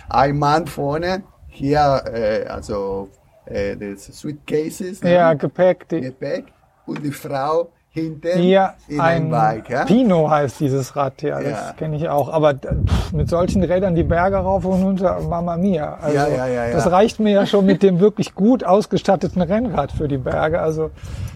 [0.10, 3.10] ein Mann vorne, hier, äh, also
[3.46, 5.14] äh, das Suitcases, ne?
[5.14, 5.88] Ja, Gepäck.
[5.90, 6.46] Die, Gepäck,
[6.86, 9.70] und die Frau hinten hier in ein Bike.
[9.70, 9.86] Ja?
[9.86, 11.74] Pino heißt dieses Rad, ja, das Ja.
[11.78, 12.28] kenne ich auch.
[12.30, 15.98] Aber pff, mit solchen Rädern die Berge rauf und runter, Mama Mia.
[16.02, 16.74] Also, Ja, ja, ja, ja.
[16.74, 20.60] Das reicht mir ja schon mit dem wirklich gut ausgestatteten Rennrad für die Berge.
[20.60, 20.90] Also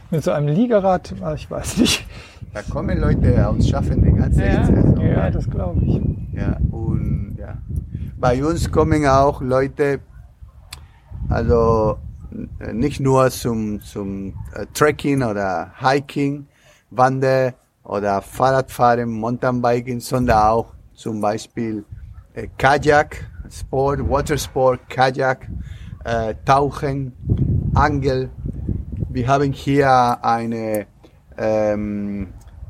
[0.09, 2.05] mit so einem Liegerad, ah, ich weiß nicht.
[2.53, 4.63] Da kommen Leute aus Schaffen die ganze Ja.
[4.65, 4.99] Saison.
[5.05, 6.01] Ja, das glaube ich.
[6.33, 7.55] Ja, und ja.
[8.17, 9.99] Bei uns kommen auch Leute,
[11.29, 11.97] also
[12.73, 16.47] nicht nur zum, zum äh, Trekking oder Hiking,
[16.91, 17.53] Wander
[17.83, 21.85] oder Fahrradfahren, Mountainbiking, sondern auch zum Beispiel
[22.33, 25.47] äh, Kajak, Sport, Watersport, Kajak,
[26.03, 27.13] äh, Tauchen,
[27.73, 28.29] Angel.
[29.09, 30.85] Wir haben hier eine
[31.37, 32.27] ähm,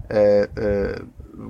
[0.10, 1.02] äh, äh,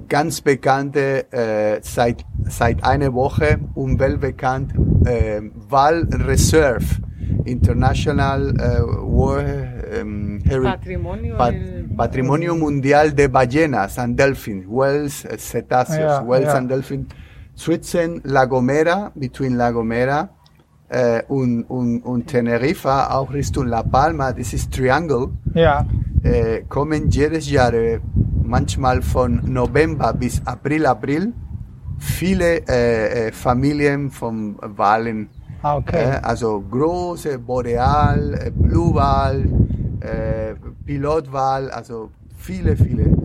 [0.08, 4.74] ganz bekannte, äh, seit, seit einer Woche umweltbekannt,
[5.06, 6.86] äh, Val Reserve,
[7.46, 9.44] International äh, War,
[10.00, 11.56] ähm, Heri- Patrimonio Pat
[11.96, 16.56] Patrimonio Mundial de Ballenas and Delphins, Whales, äh, Cetáceos, Ja, Whales ja.
[16.56, 17.08] and Delphins,
[17.56, 20.30] zwischen La Gomera, between La Gomera
[20.90, 25.86] äh, und, und, und Teneriffa, auch Richtung La Palma, das ist Triangle, Ja,
[26.24, 28.00] äh, kommen jedes Jahr, äh,
[28.48, 31.34] manchmal von November bis April, April,
[32.00, 35.30] viele äh, äh, Familien von Walen.
[35.62, 36.16] ah, okay.
[36.16, 39.46] Äh, also große Boreal, äh, Bluewal,
[40.00, 43.16] äh, Pilotwal, also viele, viele.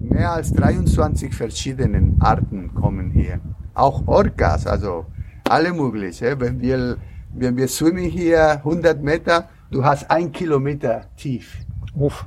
[0.00, 3.40] Mehr als 23 verschiedene Arten kommen hier.
[3.74, 5.06] Auch Orcas, also
[5.48, 6.20] alle möglich.
[6.22, 6.38] Äh?
[6.38, 6.96] Wenn wir,
[7.34, 11.56] wenn wir schwimmen hier 100 Meter, du hast ein Kilometer tief.
[11.94, 12.26] Uff.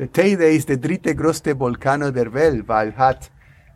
[0.00, 3.30] Der Teide ist der dritte größte Vulkan der Welt, weil hat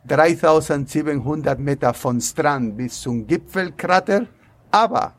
[0.07, 4.25] 3700 Meter von Strand bis zum Gipfelkrater,
[4.71, 5.13] aber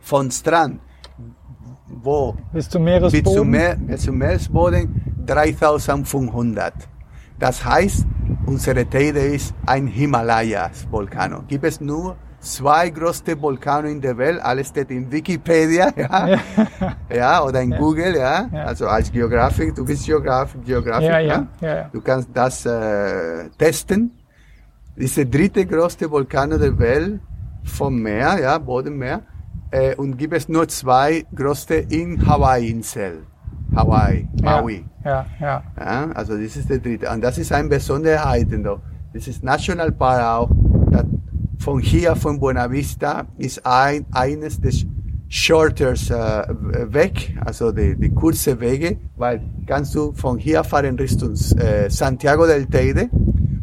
[0.00, 0.80] von Strand,
[1.88, 3.50] wo Bis zum bis zum, Meeresboden.
[3.50, 6.72] Meer, bis zum Meeresboden 3500.
[7.40, 8.06] Das heißt,
[8.46, 11.48] unsere Teide ist ein Himalayas-Vulkan.
[11.48, 16.38] Gibt es nur zwei größte Vulkane in der Welt, alles steht in Wikipedia, ja,
[17.12, 18.48] ja, oder in Google, ja.
[18.52, 18.64] Ja.
[18.64, 21.90] also als Geografik, du bist Geograf, Geografik, Ja, ja, ja, ja, ja.
[21.92, 24.12] du kannst das äh, testen.
[24.96, 27.20] Der dritte größte Vulkan der Welt
[27.64, 29.22] vom Meer, ja, Bodenmeer,
[29.70, 33.22] äh, und gibt es nur zwei größte in Hawaii-Insel,
[33.74, 34.84] Hawaii, Maui.
[35.04, 35.62] Ja, ja.
[35.78, 37.08] Ja, also das ist der dritte.
[37.10, 38.48] Und das ist eine Besonderheit.
[38.64, 38.80] Doch.
[39.12, 40.50] Das ist Nationalpark auch.
[41.58, 44.86] Von hier, von Buena Vista, ist ein, eines des
[45.28, 46.46] Shorters äh,
[46.92, 52.46] weg, also die, die kurze Wege, weil kannst du von hier fahren Richtung äh, Santiago
[52.46, 53.10] del Teide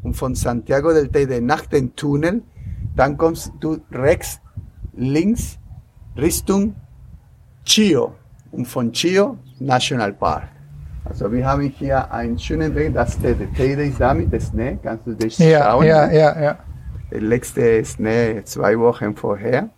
[0.04, 2.44] und von Santiago del Teide nach dem Tunnel,
[2.96, 4.40] dann kommst du rechts,
[4.96, 5.58] links
[6.16, 6.76] Richtung
[7.66, 8.14] Chio
[8.52, 10.44] und von Chio Nationalpark.
[11.06, 14.40] Also wir haben hier einen schönen Weg, das der der Teide ist da mit der
[14.40, 15.86] Schnee, kannst du dich Ja, schauen.
[15.88, 16.58] ja, ja, ja.
[17.16, 19.70] Der letzte Schnee zwei Wochen vorher.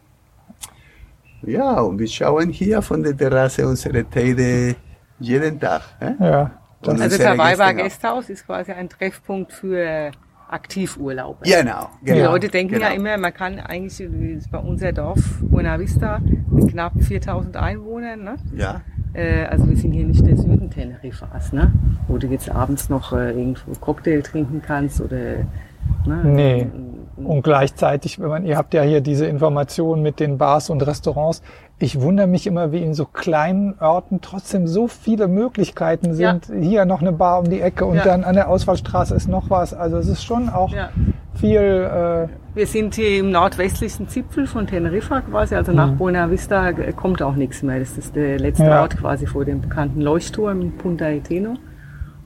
[1.44, 4.76] Ja, und wir schauen hier von der Terrasse unsere Teide
[5.20, 5.84] jeden Tag.
[6.00, 6.16] Hä?
[6.20, 6.52] ja.
[6.84, 7.74] Und Also das Weiber.
[7.76, 10.10] Gästehaus ist quasi ein Treffpunkt für
[10.50, 11.42] Aktivurlauber.
[11.44, 12.32] Genau, Die genau.
[12.32, 12.88] Leute denken genau.
[12.88, 16.20] ja immer, man kann eigentlich wie ist bei unser Dorf Buena Vista
[16.50, 18.36] mit knapp 4000 Einwohnern, ne?
[18.56, 18.82] Ja,
[19.14, 21.72] Äh, also wir sind hier nicht der Süden Teneriffas, ne?
[22.08, 25.46] Wo du jetzt abends noch äh, irgendwo Cocktail trinken kannst oder
[26.06, 26.22] ne?
[26.24, 26.68] Nee.
[27.18, 31.42] Und gleichzeitig, wenn man, ihr habt ja hier diese Informationen mit den Bars und Restaurants.
[31.80, 36.52] Ich wundere mich immer, wie in so kleinen Orten trotzdem so viele Möglichkeiten sind.
[36.60, 38.04] Hier noch eine Bar um die Ecke und Ja.
[38.04, 39.74] dann an der Ausfallstraße ist noch was.
[39.74, 40.90] Also es ist schon auch Ja.
[41.36, 41.60] viel.
[41.60, 46.92] Äh, Wir sind hier im nordwestlichsten Zipfel von Teneriffa quasi, also nach Buena Vista äh,
[46.94, 47.80] kommt auch nichts mehr.
[47.80, 48.82] Das ist der letzte Ja.
[48.82, 51.58] Ort quasi vor dem bekannten Leuchtturm in Punta Eteno.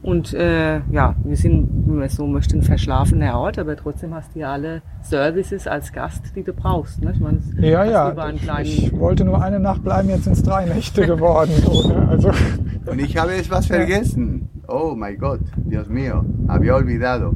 [0.04, 4.34] Und äh, ja, wir sind, wenn man so möchte, ein verschlafener Ort, aber trotzdem hast
[4.34, 7.04] du ja alle Services als Gast, die du brauchst.
[7.04, 7.12] Ne?
[7.14, 8.32] Ich meine, ja, ja.
[8.34, 11.52] Ich, kleinen, ich wollte nur eine Nacht bleiben, jetzt sind es drei Nächte geworden.
[11.88, 12.08] Ne?
[12.10, 12.32] Also,
[12.86, 14.50] Und ich habe etwas vergessen.
[14.68, 17.36] Oh mein Gott, Dios mío, había olvidado.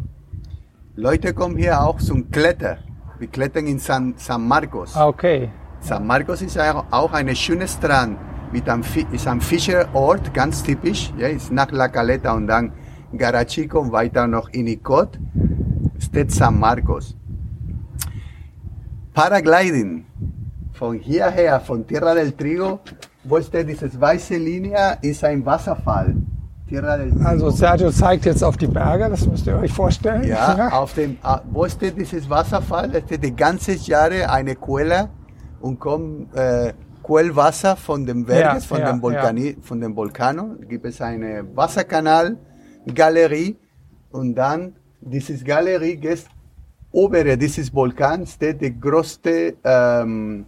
[0.95, 2.77] Leute kommen hier auch zum Klettern.
[3.19, 4.95] Wir klettern in San, San Marcos.
[4.95, 5.49] ah, okay.
[5.79, 8.17] San Marcos ist auch eine schöne Strand.
[8.51, 11.11] Mit einem, ist ein Fischerort, ganz typisch.
[11.17, 12.71] Ja, ist nach La Caleta und dann
[13.17, 15.19] Garachico und weiter noch Inicot.
[15.99, 17.15] Steht San Marcos.
[19.13, 20.05] Paragliding.
[20.73, 22.81] Von hierher, von Tierra del Trigo,
[23.23, 26.15] wo steht diese weiße Linie, ist ein Wasserfall.
[26.67, 27.25] Tierra del Trigo.
[27.25, 30.25] Also Sergio zeigt jetzt auf die Berge, das müsst ihr euch vorstellen.
[30.25, 32.89] Ja, auf dem, ah, wo steht dieses Wasserfall?
[32.89, 35.09] Da steht die ganze Jahre eine Quelle
[35.61, 36.73] und kommt äh,
[37.05, 40.55] Quellwasser von dem Berges, Ja, von, ja, dem Vulkani, von dem Vulkano.
[40.67, 42.37] Gibt es eine Wasserkanal,
[42.93, 43.55] Galerie
[44.11, 46.25] und dann dieses Galerie geht
[46.91, 50.45] obere dieses Vulkan steht der größte ähm,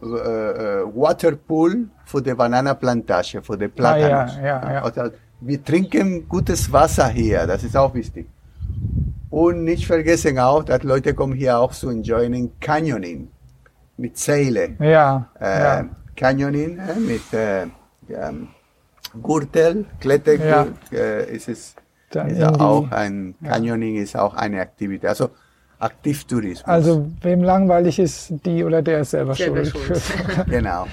[0.00, 4.36] äh, äh, Waterpool für die Bananaplantage, für die Platanos.
[4.38, 4.82] Ah, ja, ja.
[4.82, 8.26] Also, wir trinken gutes Wasser hier, das ist auch wichtig.
[9.30, 13.28] Und nicht vergessen auch, dass Leute kommen hier auch zu enjoyen Canyoning
[14.00, 14.76] mit Seile.
[14.80, 15.84] Ja, Äh, ja.
[16.16, 17.62] Canyoning äh, mit äh,
[18.08, 18.48] ähm,
[19.22, 21.74] Gürtel, Klettergürtel, äh, ist es
[22.10, 25.08] Dann ist auch ein Canyoning ist auch eine Aktivität.
[25.08, 25.30] Also
[25.78, 26.66] Aktivtourismus.
[26.68, 29.96] Also wem langweilig ist, die oder der ist selber, Selber schuld.
[29.98, 30.46] schuld.
[30.48, 30.86] genau.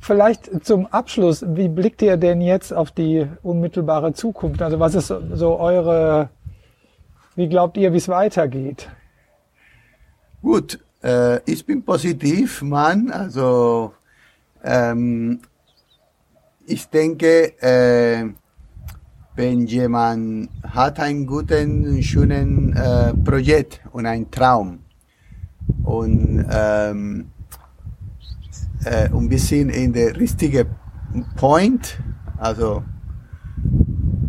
[0.00, 4.60] Vielleicht zum Abschluss, wie blickt ihr denn jetzt auf die unmittelbare Zukunft?
[4.62, 6.28] Also was ist so- so eure,
[7.36, 8.88] wie glaubt ihr, wie es weitergeht?
[10.40, 13.10] Gut, äh, ich bin positiv, Mann.
[13.10, 13.92] Also
[14.62, 15.40] ähm,
[16.66, 18.28] ich denke, äh,
[19.34, 24.80] wenn jemand hat einen guten, schönen äh, Projekt und einen Traum
[25.82, 27.30] und, ähm,
[28.84, 30.66] äh, und wir sind in der richtigen
[31.36, 31.98] Point,
[32.36, 32.82] also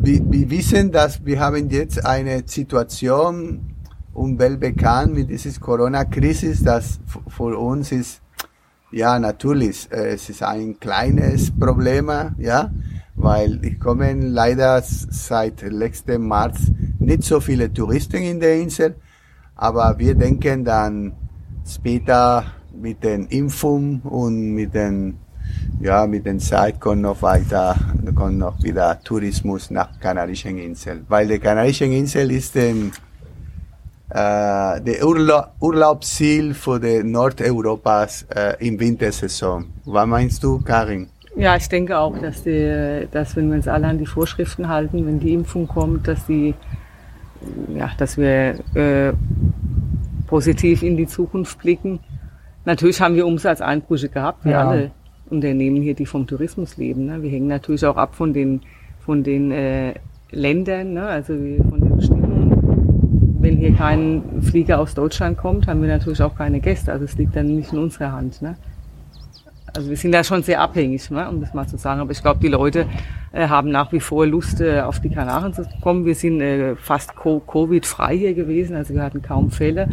[0.02, 3.73] wir, wir wissen, dass wir haben jetzt eine Situation
[4.14, 8.22] und weltbekannt mit dieser Corona-Krise, das für uns ist,
[8.92, 12.72] ja, natürlich, es ist ein kleines Problem, ja,
[13.16, 18.96] weil ich komme leider seit letztem März nicht so viele Touristen in der Insel,
[19.56, 21.14] aber wir denken dann
[21.68, 22.46] später
[22.76, 25.18] mit den Impfung und mit den
[25.80, 27.76] ja, mit der Zeit kommt noch weiter,
[28.16, 31.06] kommt noch wieder Tourismus nach Kanarischen Inseln.
[31.10, 32.92] Weil die Kanarischen Insel ist dem,
[34.14, 39.66] äh, der Urla Urlaubsziel für die Nordeuropas äh, im Wintersaison.
[39.86, 41.08] Was meinst du, Karin?
[41.36, 45.06] Ja, ich denke auch, dass, die, dass wenn wir uns alle an die Vorschriften halten,
[45.08, 46.54] wenn die Impfung kommt, dass die,
[47.76, 49.14] ja, dass wir äh,
[50.28, 52.00] positiv in die Zukunft blicken.
[52.66, 54.70] Natürlich haben wir Umsatzeinbrüche gehabt, wie Ja.
[54.70, 54.92] alle
[55.32, 57.08] Unternehmen hier, die vom Tourismus leben.
[57.08, 57.24] Ne?
[57.24, 58.62] Wir hängen natürlich auch ab von den,
[59.04, 59.96] von den äh,
[60.30, 61.06] Ländern, ne?
[61.08, 62.33] also von den Bestimmungen.
[63.54, 66.92] Wenn hier kein Flieger aus Deutschland kommt, haben wir natürlich auch keine Gäste.
[66.92, 68.42] Also es liegt dann nicht in unserer Hand.
[68.42, 68.56] Ne?
[69.76, 72.02] Also wir sind da schon sehr abhängig, ne, um das mal zu sagen.
[72.02, 72.88] Aber ich glaube, die Leute
[73.32, 76.04] äh, haben nach wie vor Lust, äh, auf die Kanaren zu kommen.
[76.04, 79.88] Wir sind äh, fast Co- Covid-frei hier gewesen, also wir hatten kaum Fälle.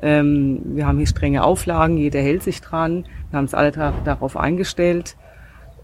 [0.00, 3.04] Ähm, wir haben hier strenge Auflagen, jeder hält sich dran.
[3.28, 5.16] Wir haben uns alle darauf eingestellt.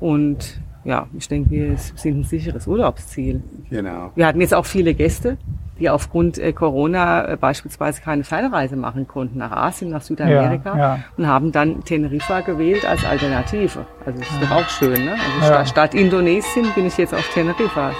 [0.01, 3.43] Und ja, ich denke, wir sind ein sicheres Urlaubsziel.
[3.68, 4.12] Genau.
[4.14, 5.37] Wir hatten jetzt auch viele Gäste,
[5.79, 10.79] die aufgrund äh, Corona äh, beispielsweise keine Fernreise machen konnten nach Asien, nach Südamerika Ja,
[10.79, 10.99] ja.
[11.16, 13.87] und haben dann Teneriffa gewählt als Alternative.
[14.05, 15.12] Also das ist doch auch schön, ne?
[15.12, 15.47] Also Ja.
[15.47, 17.93] statt, statt Indonesien bin ich jetzt auf Teneriffa.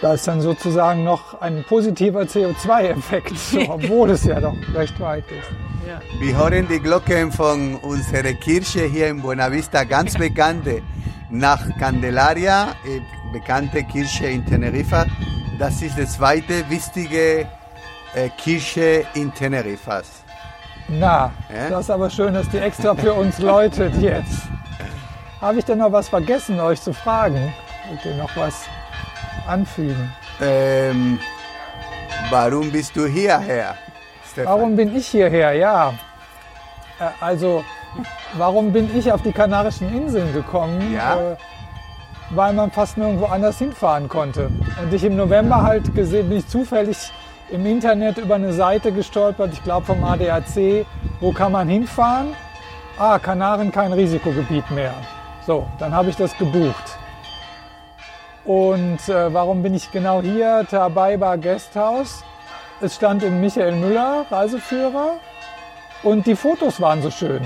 [0.00, 5.24] Da ist dann sozusagen noch ein positiver CO2-Effekt, so, obwohl es ja doch recht weit
[5.30, 5.50] ist.
[5.88, 6.00] Ja.
[6.20, 10.82] Wir hören die Glocken von unserer Kirche hier in Buenavista, ganz bekannte,
[11.30, 13.00] nach Candelaria, äh,
[13.32, 15.06] bekannte Kirche in Teneriffa.
[15.58, 17.46] Das ist die zweite wichtige
[18.14, 20.22] äh, Kirche in Teneriffas.
[20.88, 21.70] Na, Ja?
[21.70, 24.42] das ist aber schön, dass die extra für uns läutet jetzt.
[25.40, 27.52] Habe ich denn noch was vergessen, euch zu fragen?
[27.88, 28.64] Wollt ihr noch was
[29.46, 30.12] anfügen?
[30.40, 31.18] Ähm,
[32.30, 33.74] warum bist du hierher,
[34.30, 34.52] Stefan?
[34.52, 35.52] Warum bin ich hierher?
[35.52, 35.94] Ja,
[37.00, 37.64] äh, also,
[38.34, 40.92] warum bin ich auf die Kanarischen Inseln gekommen?
[40.92, 41.32] Ja.
[41.32, 41.36] Äh,
[42.34, 44.50] weil man fast nirgendwo anders hinfahren konnte.
[44.82, 46.96] Und ich im November halt gesehen, bin ich zufällig
[47.50, 50.86] im Internet über eine Seite gestolpert, ich glaube vom ADAC,
[51.20, 52.34] wo kann man hinfahren?
[52.98, 54.94] Ah, Kanaren kein Risikogebiet mehr.
[55.46, 56.98] So, dann habe ich das gebucht.
[58.44, 60.66] Und äh, warum bin ich genau hier?
[60.68, 62.24] Tabaiba Guesthouse.
[62.80, 65.14] Es stand in Michael Müller, Reiseführer.
[66.02, 67.42] Und die Fotos waren so schön.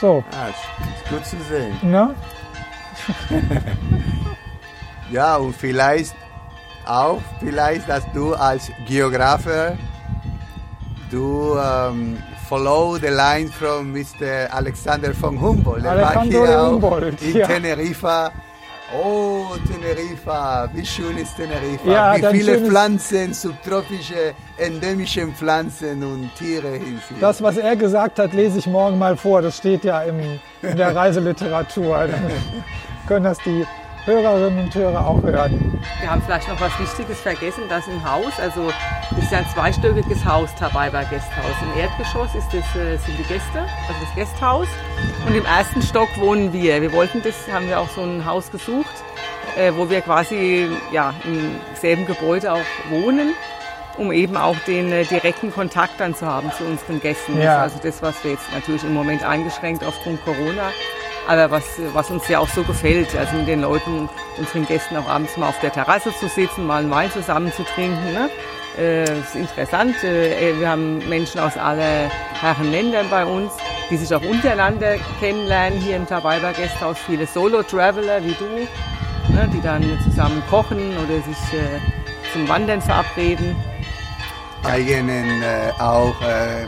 [0.00, 1.78] So, Ah, ist, ist gut zu sehen.
[1.82, 2.14] ne?
[5.12, 6.14] Ja, und vielleicht
[6.86, 9.76] auch, vielleicht, dass du als Geographer,
[11.10, 12.16] du ähm,
[12.48, 14.50] follow the line from Mr.
[14.50, 15.84] Alexander von Humboldt.
[15.84, 17.46] Er war hier de auch Humboldt, in ja.
[17.46, 18.32] Teneriffa.
[18.94, 21.90] Oh, Teneriffa, wie schön ist Teneriffa.
[21.90, 26.98] Ja, wie viele Pflanzen, subtropische, endemische Pflanzen und Tiere hier.
[27.20, 29.42] Das, was er gesagt hat, lese ich morgen mal vor.
[29.42, 32.06] Das steht ja im, in der Reiseliteratur.
[32.06, 32.30] Dann
[33.06, 33.66] können das die
[34.04, 35.80] Hörerinnen und Hörer auch hören.
[36.00, 38.72] Wir haben vielleicht noch was Wichtiges vergessen, das im Haus, also
[39.10, 41.54] das ist ja ein zweistöckiges Haus, Tabaiba Gasthaus.
[41.62, 44.66] Im Erdgeschoss ist das, äh, sind die Gäste, also das Gasthaus.
[45.26, 46.82] Und im ersten Stock wohnen wir.
[46.82, 49.04] Wir wollten das, haben wir auch so ein Haus gesucht,
[49.56, 53.34] äh, wo wir quasi ja, im selben Gebäude auch wohnen,
[53.98, 57.40] um eben auch den äh, direkten Kontakt dann zu haben zu unseren Gästen.
[57.40, 57.62] Ja.
[57.62, 60.70] also das, was wir jetzt natürlich im Moment eingeschränkt aufgrund Corona
[61.26, 65.08] aber was, was uns ja auch so gefällt, also mit den Leuten, unseren Gästen auch
[65.08, 68.12] abends mal auf der Terrasse zu sitzen, mal einen Wein zusammen zu trinken.
[68.12, 68.30] Ne?
[68.78, 70.02] Äh, ist interessant.
[70.02, 73.52] Äh, wir haben Menschen aus aller Herren Ländern bei uns,
[73.90, 76.98] die sich auch untereinander kennenlernen hier im Tabaiba Gasthaus.
[76.98, 78.44] Viele Solo-Traveler wie du,
[79.34, 79.48] ne?
[79.52, 81.78] die dann zusammen kochen oder sich äh,
[82.32, 83.54] zum Wandern verabreden.
[84.64, 86.66] Eigenen äh, auch äh,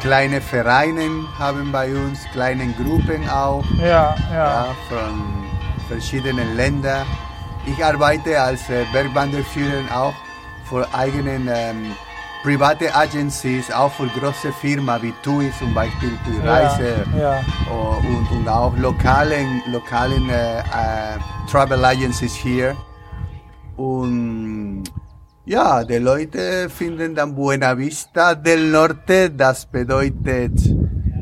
[0.00, 3.64] kleine Vereine haben bei uns, kleine Gruppen auch.
[3.78, 4.34] Ja, ja.
[4.34, 5.44] ja, von
[5.88, 7.06] verschiedenen Ländern.
[7.66, 10.14] Ich arbeite als äh, Bergwanderführer auch
[10.68, 11.92] für eigenen ähm,
[12.42, 17.40] private Agencies, auch für große Firmen wie TUI zum Beispiel, TUI Ja, Reise ja.
[17.72, 21.18] oh, und, und auch lokalen, lokalen äh, äh,
[21.50, 22.76] Travel Agencies hier.
[23.76, 24.84] Und
[25.46, 30.52] ja, die Leute finden dann Buena Vista del Norte, das bedeutet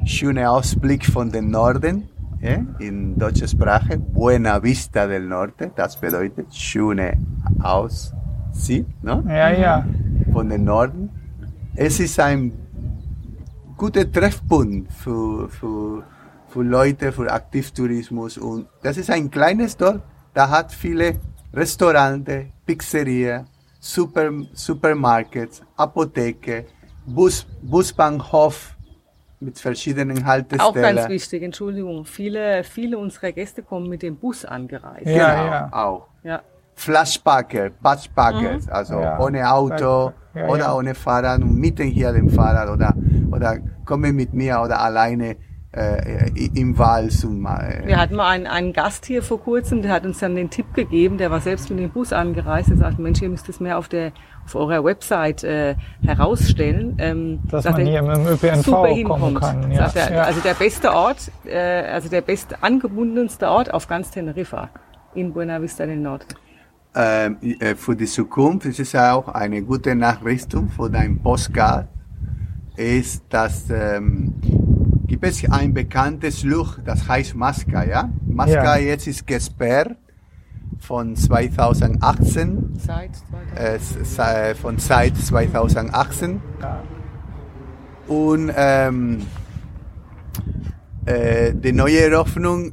[0.04, 2.08] schöner Ausblick von den Norden,
[2.40, 3.98] ja, in deutscher Sprache.
[3.98, 7.18] Buena Vista del Norte, das bedeutet schöne
[7.62, 9.86] Aussicht ne, Ja, ja.
[10.32, 11.10] von den Norden.
[11.74, 12.52] Es ist ein
[13.76, 16.04] guter Treffpunkt für, für,
[16.48, 18.38] für Leute, für Aktivtourismus.
[18.38, 20.00] Und das ist ein kleines Dorf,
[20.34, 21.14] da hat viele
[21.52, 22.30] Restaurants,
[22.64, 23.44] Pizzeria,
[23.84, 26.66] Super, Supermarkets, Apotheke,
[27.04, 28.76] Bus, Busbahnhof
[29.40, 30.96] mit verschiedenen Auch Haltestellen.
[30.96, 35.06] ganz wichtig, Entschuldigung, viele, viele unserer Gäste kommen mit dem Bus angereist.
[35.06, 35.68] Ja, genau, ja.
[35.72, 36.06] auch.
[36.22, 36.42] Ja.
[36.76, 39.18] Flashpacker, Batchpacker, also Ja.
[39.18, 40.74] ohne Auto Ja, oder ja.
[40.76, 42.94] ohne Fahrrad und mitten hier dem Fahrrad oder,
[43.32, 45.36] oder kommen mit mir oder alleine
[45.72, 49.90] äh, im Wald zum äh, Wir hatten mal einen, einen Gast hier vor kurzem, der
[49.92, 53.00] hat uns dann den Tipp gegeben, der war selbst mit dem Bus angereist, der sagte,
[53.00, 54.12] Mensch, ihr müsst es mehr auf der
[54.44, 56.96] auf eurer Website äh, herausstellen.
[56.98, 59.40] Ähm, Dass sagt man er, hier mit dem ÖPNV super hinkommt.
[59.40, 59.70] kann.
[59.70, 60.22] Ja, Sagt er, ja.
[60.24, 64.68] Also der beste Ort, äh, also der best angebundenste Ort auf ganz Teneriffa
[65.14, 66.34] in Buena Vista del Norte.
[66.94, 71.86] ähm, äh, für die Zukunft ist es auch eine gute Nachrichtung für dein Postcard,
[72.76, 74.34] ist, dass ähm,
[75.12, 78.08] gibt es ein bekanntes Luch, das heißt Masca, ja?
[78.26, 78.92] Masca Ja.
[78.92, 79.96] jetzt ist gesperrt
[80.80, 83.10] von 2018, Seit
[83.54, 84.18] 2000.
[84.18, 86.82] äh, von seit 2018 Ja.
[88.08, 89.18] und ähm,
[91.04, 92.72] äh, die neue Eröffnung,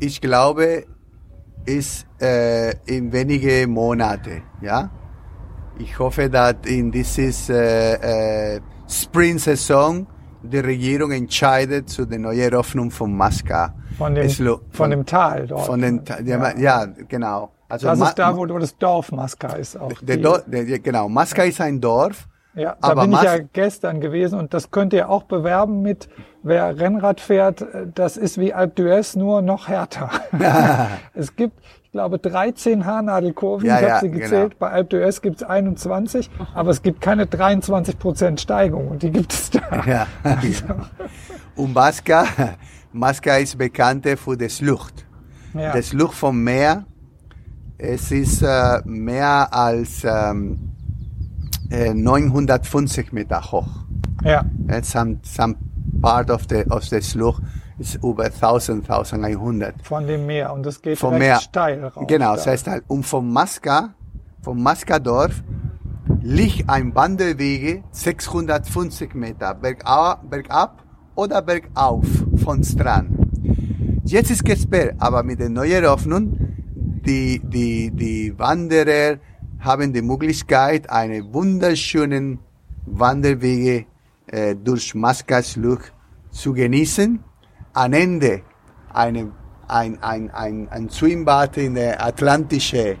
[0.00, 0.86] ich glaube,
[1.66, 4.90] ist äh, in wenige Monate, ja.
[5.78, 10.06] Ich hoffe, dass in dieses äh, äh, Spring-Saison
[10.44, 13.74] die Regierung entscheidet zu der neuen Eröffnung von Masca.
[13.98, 15.66] Von dem, lo- von dem Tal dort.
[15.66, 17.50] Von den, ja, ja, genau.
[17.68, 19.92] Also das Ma- ist da, wo, wo das Dorf Masca ist auch.
[20.02, 22.28] der Die- Dor- der, genau, Masca ist ein Dorf.
[22.56, 25.82] Ja, da Aber bin ich Mas- ja gestern gewesen und das könnt ihr auch bewerben
[25.82, 26.08] mit,
[26.44, 30.10] wer Rennrad fährt, äh, das ist wie Alpe d'Huez, nur noch härter.
[31.14, 31.58] es gibt,
[31.94, 34.22] glaube, 13 Haarnadelkurven, Ja, ich habe ja, sie genau.
[34.24, 39.04] gezählt, bei Alpe d'Huez gibt es 21, aber es gibt keine 23 Prozent Steigung und
[39.04, 39.60] die gibt es da.
[39.86, 40.06] Ja.
[41.54, 42.26] Und Masca,
[42.92, 45.06] Masca ist bekannt für die Schlucht.
[45.54, 45.72] Ja.
[45.72, 46.84] Das Schlucht vom Meer,
[47.78, 50.72] es ist äh, mehr als ähm,
[51.70, 53.68] äh, 950 Meter hoch.
[54.24, 54.44] ja.
[54.68, 55.54] Uh, some, some
[56.02, 57.40] part of the, of the Schlucht
[57.78, 59.74] ist über 1000, 1100.
[59.82, 61.36] von dem Meer und es geht Vom recht Meer.
[61.40, 62.06] steil rauf.
[62.06, 62.36] Genau, da.
[62.36, 63.94] das heißt halt, und vom Masca,
[64.42, 65.42] vom Masca-Dorf
[66.22, 70.82] liegt ein Wanderwege 650 Meter bergab, bergab
[71.14, 72.06] oder bergauf
[72.36, 73.10] von Strand.
[74.04, 76.36] Jetzt ist gesperrt, aber mit der neuen Öffnung,
[77.06, 79.18] die, die, die Wanderer
[79.60, 82.38] haben die Möglichkeit, eine wunderschönen
[82.86, 83.86] Wanderwege
[84.26, 85.80] äh, durch Maskasluch
[86.30, 87.20] zu genießen.
[87.74, 88.42] Am Ende
[88.92, 89.30] eine,
[89.68, 92.96] ein, ein, ein, ein Schwimmbad in der Atlantische.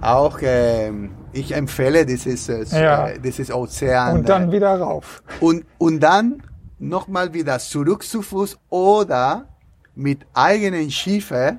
[0.00, 3.08] Auch ähm, ich empfehle dieses, äh, Ja.
[3.08, 4.18] äh, dieses Ozean.
[4.18, 5.22] Und dann wieder rauf.
[5.40, 6.42] und, und dann
[6.78, 9.46] nochmal wieder zurück zu Fuß oder
[9.94, 11.58] mit eigenen Schiffen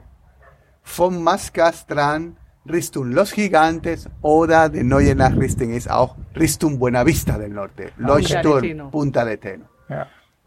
[0.84, 2.38] vom Mascastrand
[2.70, 8.92] Richtung Los Gigantes oder die neue Nachrichten ist auch Richtung Buenavista del Norte, de Leuchtturm.
[8.92, 9.66] Punta de Teno.
[9.90, 10.06] Ja.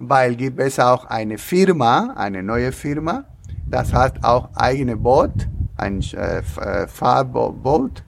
[0.08, 3.24] Weil gibt es auch eine Firma, eine neue Firma,
[3.66, 8.02] das hat auch eigene Boot, ein äh, äh, Fahrboot,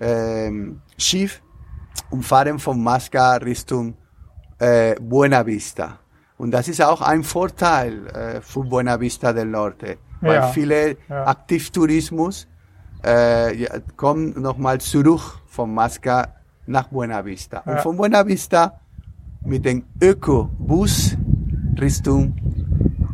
[0.00, 1.40] ähm, Schiff
[2.10, 3.94] und fahren von Masca Richtung
[4.58, 5.98] äh, Buena Vista.
[6.38, 10.96] Und das ist auch ein Vorteil äh, für Buena Vista del Norte, weil Ja, viele
[11.08, 11.26] ja.
[11.26, 12.48] Aktivtourismus
[13.02, 16.28] äh, kommen nochmal zurück von Masca
[16.66, 17.58] nach Buena Vista.
[17.60, 17.78] Und Ja.
[17.82, 18.80] von Buena Vista
[19.44, 21.16] mit dem Öko-Bus
[21.80, 22.34] Richtung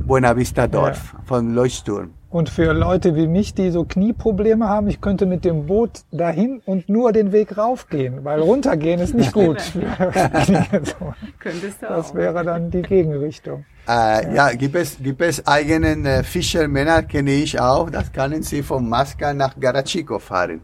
[0.06, 2.10] Buena Vista Dorf, von Leuchtturm.
[2.30, 6.60] Und für Leute wie mich, die so Knieprobleme haben, ich könnte mit dem Boot dahin
[6.66, 9.60] und nur den Weg raufgehen, weil runtergehen ist nicht gut.
[9.60, 9.80] So.
[11.38, 12.14] Könntest du Das auch.
[12.14, 13.64] wäre dann die Gegenrichtung.
[13.88, 17.88] Äh, ja, gibt es, gibt es eigenen äh, Fischermänner, kenne ich auch.
[17.90, 20.60] Das können Sie von Masca nach Garachico fahren.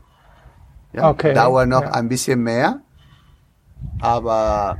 [0.92, 1.92] Ja, Okay, Dauert noch ja.
[1.92, 2.80] ein bisschen mehr.
[4.00, 4.76] Aber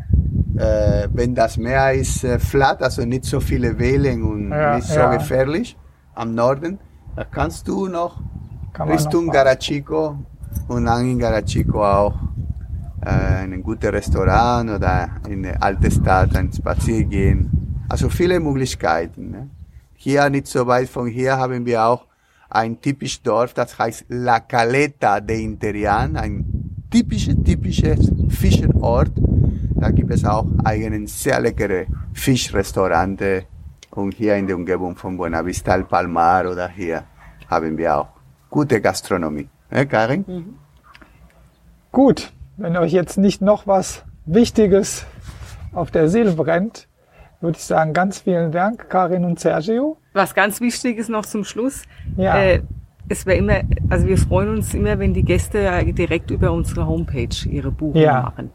[0.56, 4.88] äh, wenn das Meer ist äh, flat, also nicht so viele Wellen und Ja, nicht
[4.88, 5.14] so ja.
[5.14, 5.76] gefährlich
[6.14, 6.78] am Norden,
[7.16, 8.20] da kannst du noch
[8.72, 9.32] Kann Richtung noch.
[9.32, 10.16] Garachico
[10.68, 12.14] und dann in Garachico auch
[13.04, 17.84] äh, in ein gutes Restaurant oder in eine alte Stadt ein Spazier gehen.
[17.88, 19.30] Also viele Möglichkeiten.
[19.30, 19.50] Ne?
[19.94, 22.06] Hier nicht so weit von hier haben wir auch
[22.50, 26.61] ein typisches Dorf, das heißt La Caleta de Interian, ein
[26.92, 29.10] typisches, typisches Fischerort.
[29.74, 33.44] Da gibt es auch eigenen sehr leckere Fischrestaurante
[33.90, 37.02] und hier in der Umgebung von Buenavista al Palmar oder hier
[37.50, 38.08] haben wir auch
[38.50, 39.48] gute Gastronomie.
[39.70, 40.24] Ne, Karin?
[41.90, 45.04] Gut, wenn euch jetzt nicht noch was Wichtiges
[45.72, 46.88] auf der Seele brennt,
[47.40, 49.96] würde ich sagen, ganz vielen Dank, Karin und Sergio.
[50.12, 51.82] Was ganz wichtig ist noch zum Schluss,
[52.16, 52.36] Ja.
[52.40, 52.62] äh,
[53.12, 53.60] es wäre immer,
[53.90, 58.00] also wir freuen uns immer, wenn die Gäste äh, direkt über unsere Homepage ihre Buchung
[58.00, 58.22] Ja.
[58.22, 58.50] machen.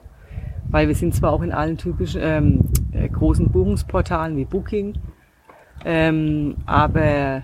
[0.70, 2.60] Weil wir sind zwar auch in allen typischen ähm,
[2.91, 4.95] äh, großen Buchungsportalen wie Booking,
[5.86, 7.43] ähm, aber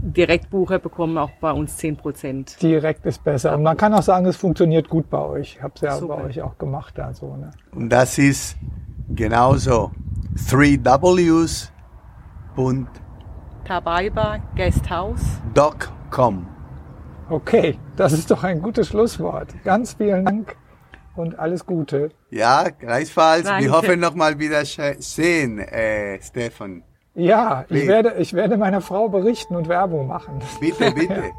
[0.00, 2.60] Direktbucher bekommen auch bei uns 10 Prozent.
[2.62, 3.54] Direkt ist besser.
[3.54, 5.56] Und man kann auch sagen, es funktioniert gut bei euch.
[5.56, 6.16] Ich habe es ja Super.
[6.16, 6.98] bei euch auch gemacht.
[6.98, 7.50] Also, ne?
[7.72, 8.56] Und das ist
[9.08, 9.92] genauso
[10.36, 12.88] 3ws.com.
[13.64, 15.40] Tabaiba Guesthouse.
[17.30, 19.48] Okay, das ist doch ein gutes Schlusswort.
[19.64, 20.56] Ganz vielen Dank
[21.16, 22.10] und alles Gute.
[22.30, 23.44] Ja, gleichfalls.
[23.44, 23.64] Danke.
[23.64, 26.82] Wir hoffen noch mal wieder sehen, äh, Stefan.
[27.14, 30.40] Ja, ich werde, ich werde meiner Frau berichten und Werbung machen.
[30.60, 31.32] Bitte, bitte.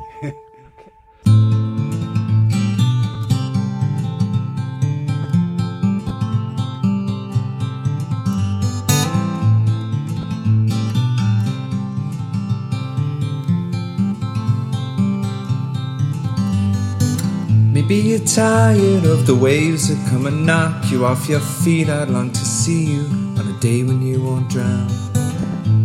[17.88, 21.88] Maybe you're tired of the waves that come and knock you off your feet.
[21.88, 23.02] I'd long to see you
[23.38, 24.88] on a day when you won't drown.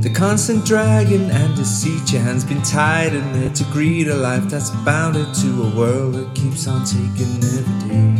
[0.01, 4.45] The constant dragging and deceit, your hands been tied and there to greet a life
[4.45, 8.20] that's bounded to a world that keeps on taking every day.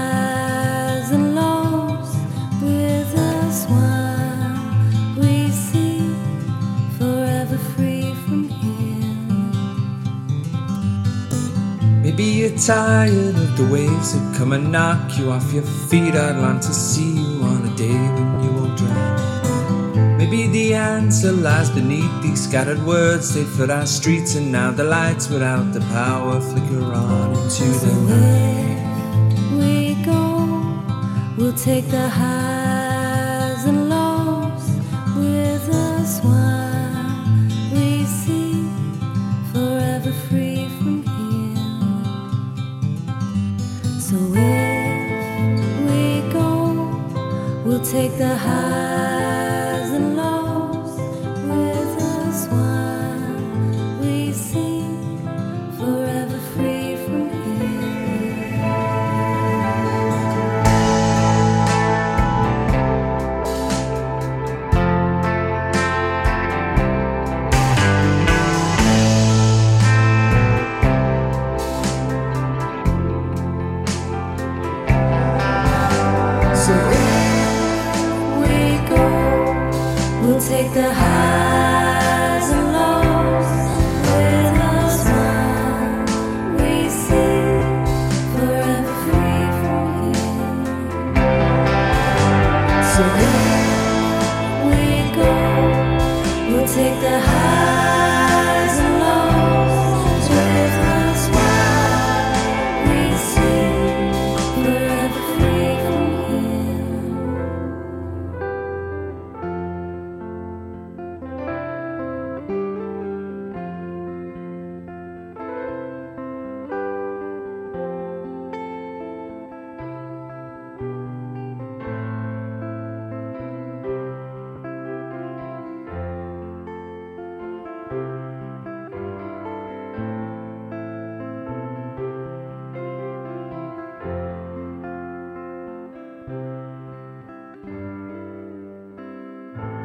[12.65, 16.13] tired of the waves that come and knock you off your feet.
[16.13, 20.17] I'd long to see you on a day when you won't drown.
[20.17, 23.33] Maybe the answer lies beneath these scattered words.
[23.33, 27.93] They flood our streets, and now the lights without the power flicker on into the
[28.13, 28.81] night.
[29.57, 30.83] We go,
[31.37, 32.60] we'll take the highs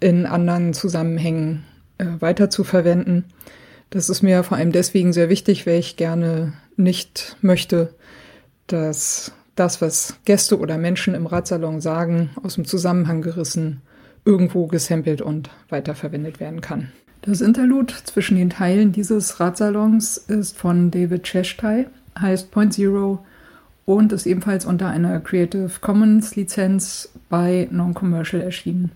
[0.00, 1.64] in anderen Zusammenhängen
[1.98, 3.24] äh, weiter zu verwenden.
[3.90, 7.94] Das ist mir vor allem deswegen sehr wichtig, weil ich gerne nicht möchte,
[8.66, 13.80] dass das, was Gäste oder Menschen im Radsalon sagen, aus dem Zusammenhang gerissen,
[14.24, 16.92] irgendwo gesampelt und weiterverwendet werden kann.
[17.22, 21.86] Das Interlude zwischen den Teilen dieses Radsalons ist von David Cheshtai,
[22.18, 23.24] heißt Point Zero
[23.84, 28.90] und ist ebenfalls unter einer Creative Commons Lizenz bei Non-Commercial erschienen.